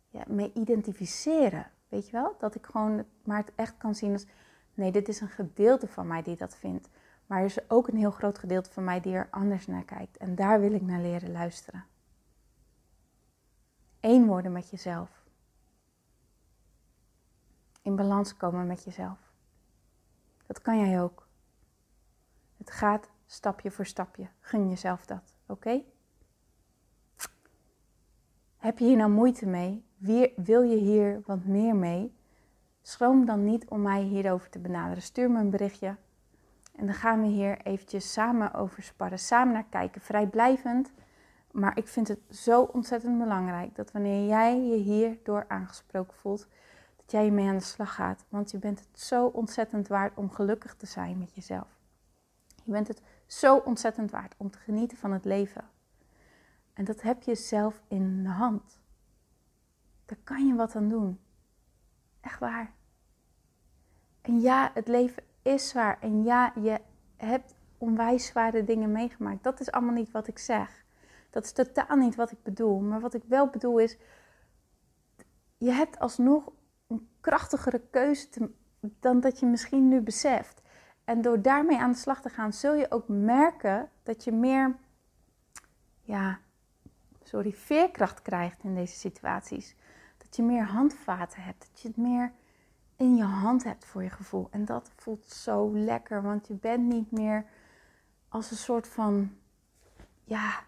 ja, 0.09 0.23
mee 0.27 0.51
identificeren. 0.53 1.71
Weet 1.89 2.05
je 2.05 2.11
wel? 2.11 2.35
Dat 2.39 2.55
ik 2.55 2.65
gewoon 2.65 3.05
maar 3.23 3.37
het 3.37 3.51
echt 3.55 3.77
kan 3.77 3.95
zien 3.95 4.11
als: 4.11 4.25
nee, 4.79 4.91
dit 4.91 5.07
is 5.07 5.21
een 5.21 5.29
gedeelte 5.29 5.87
van 5.87 6.07
mij 6.07 6.23
die 6.23 6.35
dat 6.35 6.55
vindt. 6.55 6.89
Maar 7.25 7.39
er 7.39 7.45
is 7.45 7.69
ook 7.69 7.87
een 7.87 7.97
heel 7.97 8.11
groot 8.11 8.39
gedeelte 8.39 8.71
van 8.71 8.83
mij 8.83 9.01
die 9.01 9.13
er 9.13 9.27
anders 9.31 9.67
naar 9.67 9.83
kijkt. 9.83 10.17
En 10.17 10.35
daar 10.35 10.59
wil 10.59 10.71
ik 10.71 10.81
naar 10.81 11.01
leren 11.01 11.31
luisteren. 11.31 11.85
Eén 13.99 14.25
worden 14.25 14.51
met 14.51 14.69
jezelf. 14.69 15.17
in 17.81 17.95
balans 17.95 18.37
komen 18.37 18.67
met 18.67 18.83
jezelf. 18.83 19.19
Dat 20.45 20.61
kan 20.61 20.79
jij 20.79 21.01
ook. 21.01 21.27
Het 22.57 22.71
gaat 22.71 23.09
stapje 23.25 23.71
voor 23.71 23.85
stapje. 23.85 24.27
Gun 24.39 24.69
jezelf 24.69 25.05
dat, 25.05 25.37
oké? 25.45 25.81
Heb 28.57 28.77
je 28.77 28.85
hier 28.85 28.97
nou 28.97 29.11
moeite 29.11 29.45
mee? 29.45 29.85
Wil 30.35 30.61
je 30.61 30.77
hier 30.77 31.21
wat 31.25 31.45
meer 31.45 31.75
mee? 31.75 32.18
Schroom 32.89 33.25
dan 33.25 33.43
niet 33.43 33.67
om 33.67 33.81
mij 33.81 34.01
hierover 34.01 34.49
te 34.49 34.59
benaderen. 34.59 35.03
Stuur 35.03 35.31
me 35.31 35.39
een 35.39 35.49
berichtje. 35.49 35.95
En 36.75 36.85
dan 36.85 36.95
gaan 36.95 37.21
we 37.21 37.27
hier 37.27 37.61
eventjes 37.61 38.13
samen 38.13 38.53
over 38.53 38.83
sparren. 38.83 39.19
Samen 39.19 39.53
naar 39.53 39.65
kijken. 39.69 40.01
Vrijblijvend. 40.01 40.91
Maar 41.51 41.77
ik 41.77 41.87
vind 41.87 42.07
het 42.07 42.19
zo 42.29 42.61
ontzettend 42.61 43.17
belangrijk 43.17 43.75
dat 43.75 43.91
wanneer 43.91 44.27
jij 44.27 44.61
je 44.61 44.75
hierdoor 44.75 45.45
aangesproken 45.47 46.13
voelt, 46.17 46.47
dat 46.95 47.11
jij 47.11 47.31
mee 47.31 47.47
aan 47.47 47.57
de 47.57 47.63
slag 47.63 47.95
gaat. 47.95 48.25
Want 48.29 48.51
je 48.51 48.57
bent 48.57 48.79
het 48.79 48.99
zo 48.99 49.25
ontzettend 49.25 49.87
waard 49.87 50.17
om 50.17 50.31
gelukkig 50.31 50.75
te 50.75 50.85
zijn 50.85 51.17
met 51.17 51.35
jezelf. 51.35 51.79
Je 52.63 52.71
bent 52.71 52.87
het 52.87 53.01
zo 53.25 53.57
ontzettend 53.57 54.11
waard 54.11 54.35
om 54.37 54.51
te 54.51 54.57
genieten 54.57 54.97
van 54.97 55.11
het 55.11 55.25
leven. 55.25 55.69
En 56.73 56.85
dat 56.85 57.01
heb 57.01 57.23
je 57.23 57.35
zelf 57.35 57.81
in 57.87 58.23
de 58.23 58.29
hand. 58.29 58.79
Daar 60.05 60.19
kan 60.23 60.47
je 60.47 60.55
wat 60.55 60.75
aan 60.75 60.89
doen. 60.89 61.19
Echt 62.21 62.39
waar. 62.39 62.77
En 64.29 64.39
ja, 64.39 64.71
het 64.73 64.87
leven 64.87 65.23
is 65.41 65.69
zwaar. 65.69 65.97
En 65.99 66.23
ja, 66.23 66.53
je 66.61 66.79
hebt 67.17 67.55
onwijs 67.77 68.25
zware 68.25 68.63
dingen 68.63 68.91
meegemaakt. 68.91 69.43
Dat 69.43 69.59
is 69.59 69.71
allemaal 69.71 69.93
niet 69.93 70.11
wat 70.11 70.27
ik 70.27 70.39
zeg. 70.39 70.85
Dat 71.29 71.43
is 71.43 71.51
totaal 71.51 71.97
niet 71.97 72.15
wat 72.15 72.31
ik 72.31 72.43
bedoel. 72.43 72.79
Maar 72.79 72.99
wat 72.99 73.13
ik 73.13 73.23
wel 73.27 73.47
bedoel 73.47 73.79
is, 73.79 73.97
je 75.57 75.71
hebt 75.71 75.99
alsnog 75.99 76.51
een 76.87 77.09
krachtigere 77.21 77.81
keuze 77.89 78.51
dan 78.79 79.19
dat 79.19 79.39
je 79.39 79.45
misschien 79.45 79.87
nu 79.87 80.01
beseft. 80.01 80.61
En 81.03 81.21
door 81.21 81.41
daarmee 81.41 81.79
aan 81.79 81.91
de 81.91 81.97
slag 81.97 82.21
te 82.21 82.29
gaan, 82.29 82.53
zul 82.53 82.73
je 82.73 82.91
ook 82.91 83.07
merken 83.07 83.89
dat 84.03 84.23
je 84.23 84.31
meer, 84.31 84.75
ja, 86.01 86.39
sorry, 87.23 87.53
veerkracht 87.53 88.21
krijgt 88.21 88.63
in 88.63 88.75
deze 88.75 88.95
situaties. 88.95 89.75
Dat 90.17 90.35
je 90.35 90.43
meer 90.43 90.65
handvaten 90.65 91.41
hebt, 91.41 91.69
dat 91.71 91.81
je 91.81 91.87
het 91.87 91.97
meer 91.97 92.33
in 92.99 93.15
je 93.15 93.23
hand 93.23 93.63
hebt 93.63 93.85
voor 93.85 94.03
je 94.03 94.09
gevoel. 94.09 94.47
En 94.51 94.65
dat 94.65 94.91
voelt 94.95 95.25
zo 95.25 95.71
lekker, 95.73 96.21
want 96.21 96.47
je 96.47 96.53
bent 96.53 96.87
niet 96.87 97.11
meer 97.11 97.45
als 98.29 98.51
een 98.51 98.57
soort 98.57 98.87
van, 98.87 99.37
ja, 100.23 100.63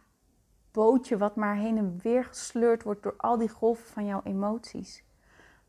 bootje 0.71 1.17
wat 1.17 1.35
maar 1.35 1.55
heen 1.55 1.77
en 1.77 1.99
weer 2.03 2.25
gesleurd 2.25 2.83
wordt 2.83 3.03
door 3.03 3.13
al 3.17 3.37
die 3.37 3.49
golven 3.49 3.85
van 3.85 4.05
jouw 4.05 4.21
emoties. 4.23 5.03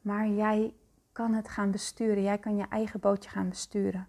Maar 0.01 0.29
jij 0.29 0.75
kan 1.13 1.35
het 1.35 1.49
gaan 1.49 1.71
besturen. 1.71 2.23
Jij 2.23 2.39
kan 2.39 2.57
je 2.57 2.67
eigen 2.69 3.01
bootje 3.01 3.31
gaan 3.31 3.49
besturen. 3.49 4.09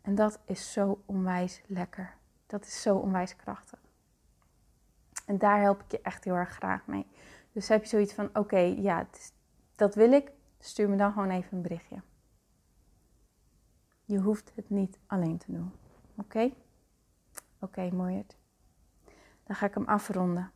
En 0.00 0.14
dat 0.14 0.40
is 0.44 0.72
zo 0.72 1.02
onwijs 1.06 1.62
lekker. 1.66 2.14
Dat 2.46 2.64
is 2.66 2.82
zo 2.82 2.96
onwijs 2.96 3.36
krachtig. 3.36 3.78
En 5.26 5.38
daar 5.38 5.60
help 5.60 5.82
ik 5.82 5.90
je 5.90 6.00
echt 6.00 6.24
heel 6.24 6.34
erg 6.34 6.50
graag 6.50 6.86
mee. 6.86 7.06
Dus 7.52 7.68
heb 7.68 7.82
je 7.82 7.88
zoiets 7.88 8.14
van: 8.14 8.30
oké, 8.32 8.58
ja, 8.58 9.06
dat 9.76 9.94
wil 9.94 10.12
ik. 10.12 10.30
Stuur 10.64 10.88
me 10.88 10.96
dan 10.96 11.12
gewoon 11.12 11.30
even 11.30 11.56
een 11.56 11.62
berichtje. 11.62 12.02
Je 14.04 14.18
hoeft 14.18 14.52
het 14.54 14.70
niet 14.70 14.98
alleen 15.06 15.38
te 15.38 15.52
doen. 15.52 15.72
Oké? 16.16 16.42
Oké, 16.42 16.54
okay, 17.58 17.88
mooi. 17.88 18.24
Dan 19.44 19.56
ga 19.56 19.66
ik 19.66 19.74
hem 19.74 19.84
afronden. 19.84 20.50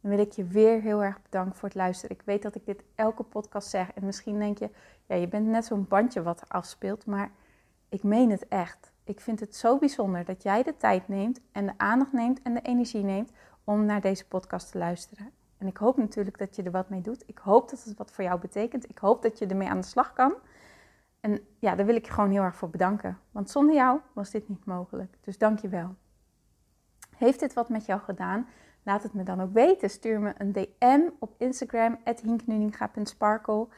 Dan 0.00 0.10
wil 0.10 0.18
ik 0.18 0.32
je 0.32 0.44
weer 0.44 0.80
heel 0.80 1.02
erg 1.02 1.22
bedanken 1.22 1.54
voor 1.56 1.68
het 1.68 1.76
luisteren. 1.76 2.16
Ik 2.16 2.22
weet 2.24 2.42
dat 2.42 2.54
ik 2.54 2.66
dit 2.66 2.82
elke 2.94 3.22
podcast 3.22 3.68
zeg. 3.68 3.92
En 3.92 4.04
misschien 4.04 4.38
denk 4.38 4.58
je, 4.58 4.70
ja, 5.06 5.14
je 5.14 5.28
bent 5.28 5.46
net 5.46 5.64
zo'n 5.64 5.86
bandje 5.88 6.22
wat 6.22 6.48
afspeelt. 6.48 7.06
Maar 7.06 7.30
ik 7.88 8.02
meen 8.02 8.30
het 8.30 8.48
echt. 8.48 8.92
Ik 9.04 9.20
vind 9.20 9.40
het 9.40 9.56
zo 9.56 9.78
bijzonder 9.78 10.24
dat 10.24 10.42
jij 10.42 10.62
de 10.62 10.76
tijd 10.76 11.08
neemt 11.08 11.40
en 11.52 11.66
de 11.66 11.74
aandacht 11.76 12.12
neemt 12.12 12.42
en 12.42 12.54
de 12.54 12.62
energie 12.62 13.02
neemt 13.02 13.30
om 13.64 13.84
naar 13.84 14.00
deze 14.00 14.26
podcast 14.26 14.70
te 14.70 14.78
luisteren. 14.78 15.32
En 15.58 15.66
ik 15.66 15.76
hoop 15.76 15.96
natuurlijk 15.96 16.38
dat 16.38 16.56
je 16.56 16.62
er 16.62 16.70
wat 16.70 16.88
mee 16.88 17.00
doet. 17.00 17.22
Ik 17.26 17.38
hoop 17.38 17.70
dat 17.70 17.84
het 17.84 17.96
wat 17.96 18.10
voor 18.10 18.24
jou 18.24 18.40
betekent. 18.40 18.88
Ik 18.88 18.98
hoop 18.98 19.22
dat 19.22 19.38
je 19.38 19.46
ermee 19.46 19.68
aan 19.68 19.80
de 19.80 19.86
slag 19.86 20.12
kan. 20.12 20.34
En 21.20 21.40
ja, 21.58 21.74
daar 21.74 21.86
wil 21.86 21.96
ik 21.96 22.06
je 22.06 22.12
gewoon 22.12 22.30
heel 22.30 22.42
erg 22.42 22.56
voor 22.56 22.70
bedanken. 22.70 23.18
Want 23.30 23.50
zonder 23.50 23.74
jou 23.74 24.00
was 24.12 24.30
dit 24.30 24.48
niet 24.48 24.64
mogelijk. 24.64 25.16
Dus 25.20 25.38
dank 25.38 25.58
je 25.58 25.68
wel. 25.68 25.94
Heeft 27.16 27.40
dit 27.40 27.52
wat 27.52 27.68
met 27.68 27.86
jou 27.86 28.00
gedaan? 28.00 28.46
Laat 28.82 29.02
het 29.02 29.12
me 29.12 29.22
dan 29.22 29.40
ook 29.40 29.52
weten. 29.52 29.90
Stuur 29.90 30.20
me 30.20 30.34
een 30.38 30.52
DM 30.52 31.00
op 31.18 31.34
Instagram, 31.38 31.98
hinknuninga.sparkle. 32.22 33.68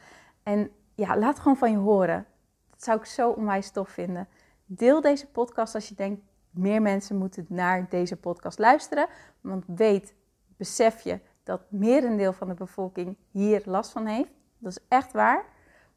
En 0.43 0.71
ja, 0.95 1.17
laat 1.17 1.39
gewoon 1.39 1.57
van 1.57 1.71
je 1.71 1.77
horen. 1.77 2.25
Dat 2.69 2.83
zou 2.83 2.99
ik 2.99 3.05
zo 3.05 3.29
onwijs 3.29 3.71
tof 3.71 3.89
vinden. 3.89 4.27
Deel 4.65 5.01
deze 5.01 5.27
podcast 5.27 5.75
als 5.75 5.89
je 5.89 5.95
denkt, 5.95 6.21
meer 6.49 6.81
mensen 6.81 7.17
moeten 7.17 7.45
naar 7.49 7.89
deze 7.89 8.15
podcast 8.15 8.59
luisteren. 8.59 9.07
Want 9.41 9.63
weet, 9.67 10.13
besef 10.57 11.01
je 11.01 11.19
dat 11.49 11.71
merendeel 11.71 12.33
van 12.33 12.47
de 12.47 12.53
bevolking 12.53 13.17
hier 13.31 13.61
last 13.65 13.91
van 13.91 14.05
heeft. 14.05 14.31
Dat 14.57 14.71
is 14.71 14.85
echt 14.87 15.13
waar. 15.13 15.45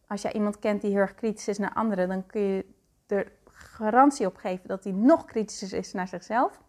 Als 0.06 0.22
jij 0.22 0.32
iemand 0.32 0.58
kent 0.58 0.80
die 0.80 0.90
heel 0.90 1.00
erg 1.00 1.14
kritisch 1.14 1.48
is 1.48 1.58
naar 1.58 1.72
anderen, 1.72 2.08
dan 2.08 2.26
kun 2.26 2.40
je 2.40 2.66
er 3.06 3.32
garantie 3.44 4.26
op 4.26 4.36
geven 4.36 4.68
dat 4.68 4.84
hij 4.84 4.92
nog 4.92 5.24
kritischer 5.24 5.78
is 5.78 5.92
naar 5.92 6.08
zichzelf. 6.08 6.60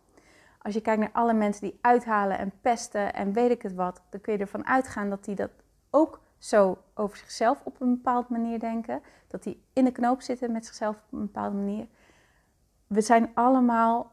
Als 0.62 0.74
je 0.74 0.82
kijkt 0.82 1.00
naar 1.00 1.12
alle 1.14 1.34
mensen 1.34 1.62
die 1.62 1.80
uithalen 1.82 2.38
en 2.38 2.52
pesten 2.62 3.14
en 3.14 3.34
weet 3.34 3.52
ik 3.52 3.62
het 3.62 3.74
wat, 3.74 4.02
dan 4.10 4.22
kun 4.22 4.34
je 4.34 4.40
ervan 4.40 4.68
uitgaan 4.68 5.10
dat 5.10 5.26
die 5.26 5.36
dat 5.36 5.52
ook 5.90 6.22
zo 6.38 6.78
over 6.94 7.18
zichzelf 7.18 7.62
op 7.64 7.82
een 7.82 7.96
bepaalde 7.96 8.28
manier 8.30 8.60
denken. 8.60 9.02
Dat 9.28 9.44
die 9.44 9.66
in 9.74 9.84
de 9.84 9.92
knoop 9.92 10.22
zitten 10.22 10.52
met 10.52 10.66
zichzelf 10.66 10.96
op 10.96 11.20
een 11.20 11.26
bepaalde 11.26 11.56
manier. 11.56 11.88
We 12.88 13.02
zijn 13.02 13.32
allemaal 13.34 14.12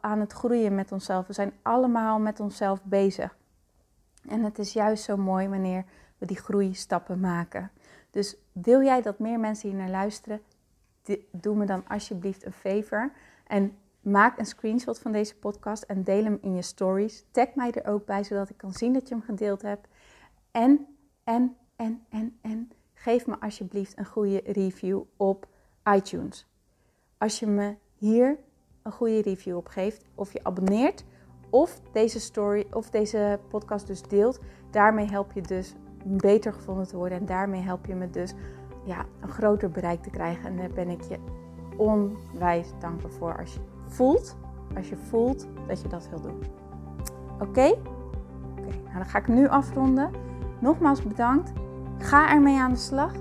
aan 0.00 0.20
het 0.20 0.32
groeien 0.32 0.74
met 0.74 0.92
onszelf. 0.92 1.26
We 1.26 1.32
zijn 1.32 1.52
allemaal 1.62 2.18
met 2.18 2.40
onszelf 2.40 2.82
bezig. 2.84 3.37
En 4.28 4.42
het 4.44 4.58
is 4.58 4.72
juist 4.72 5.04
zo 5.04 5.16
mooi 5.16 5.48
wanneer 5.48 5.84
we 6.18 6.26
die 6.26 6.38
groeistappen 6.38 7.20
maken. 7.20 7.70
Dus 8.10 8.36
wil 8.52 8.82
jij 8.82 9.02
dat 9.02 9.18
meer 9.18 9.40
mensen 9.40 9.68
hier 9.68 9.78
naar 9.78 9.90
luisteren? 9.90 10.40
Doe 11.30 11.56
me 11.56 11.66
dan 11.66 11.84
alsjeblieft 11.88 12.46
een 12.46 12.52
favor. 12.52 13.12
En 13.46 13.76
Maak 14.08 14.38
een 14.38 14.46
screenshot 14.46 14.98
van 14.98 15.12
deze 15.12 15.36
podcast 15.36 15.82
en 15.82 16.04
deel 16.04 16.24
hem 16.24 16.38
in 16.40 16.54
je 16.54 16.62
stories. 16.62 17.24
Tag 17.30 17.54
mij 17.54 17.72
er 17.72 17.90
ook 17.90 18.04
bij, 18.04 18.24
zodat 18.24 18.50
ik 18.50 18.56
kan 18.56 18.72
zien 18.72 18.92
dat 18.92 19.08
je 19.08 19.14
hem 19.14 19.24
gedeeld 19.24 19.62
hebt. 19.62 19.88
En, 20.50 20.86
en, 21.24 21.56
en, 21.76 22.04
en, 22.08 22.38
en, 22.40 22.70
geef 22.94 23.26
me 23.26 23.40
alsjeblieft 23.40 23.98
een 23.98 24.06
goede 24.06 24.42
review 24.44 25.02
op 25.16 25.48
iTunes. 25.94 26.46
Als 27.18 27.38
je 27.38 27.46
me 27.46 27.74
hier 27.96 28.38
een 28.82 28.92
goede 28.92 29.22
review 29.22 29.56
op 29.56 29.66
geeft, 29.66 30.04
of 30.14 30.32
je 30.32 30.44
abonneert, 30.44 31.04
of 31.50 31.80
deze 31.92 32.20
story 32.20 32.66
of 32.72 32.90
deze 32.90 33.38
podcast 33.48 33.86
dus 33.86 34.02
deelt, 34.02 34.40
daarmee 34.70 35.06
help 35.06 35.32
je 35.32 35.40
dus 35.40 35.74
beter 36.04 36.52
gevonden 36.52 36.86
te 36.86 36.96
worden. 36.96 37.18
En 37.18 37.26
daarmee 37.26 37.60
help 37.60 37.86
je 37.86 37.94
me 37.94 38.10
dus 38.10 38.34
ja, 38.84 39.04
een 39.20 39.28
groter 39.28 39.70
bereik 39.70 40.02
te 40.02 40.10
krijgen. 40.10 40.44
En 40.44 40.56
daar 40.56 40.70
ben 40.70 40.88
ik 40.88 41.02
je 41.02 41.18
onwijs 41.76 42.72
dankbaar 42.78 43.10
voor 43.10 43.38
als 43.38 43.54
je 43.54 43.60
voelt, 43.86 44.36
als 44.76 44.88
je 44.88 44.96
voelt 44.96 45.46
dat 45.66 45.80
je 45.80 45.88
dat 45.88 46.08
wil 46.10 46.20
doen. 46.20 46.42
Oké? 47.40 47.74
Oké, 48.50 48.76
nou 48.84 48.94
dan 48.94 49.04
ga 49.04 49.18
ik 49.18 49.28
nu 49.28 49.48
afronden. 49.48 50.10
Nogmaals 50.60 51.02
bedankt. 51.02 51.52
Ga 51.98 52.30
ermee 52.30 52.58
aan 52.58 52.72
de 52.72 52.78
slag. 52.78 53.12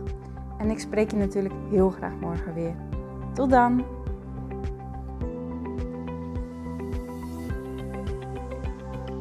En 0.58 0.70
ik 0.70 0.80
spreek 0.80 1.12
je 1.12 1.18
natuurlijk 1.18 1.56
heel 1.70 1.90
graag 1.90 2.13
morgen 2.20 2.54
weer. 2.54 2.76
Tot 3.34 3.50
dan! 3.50 3.96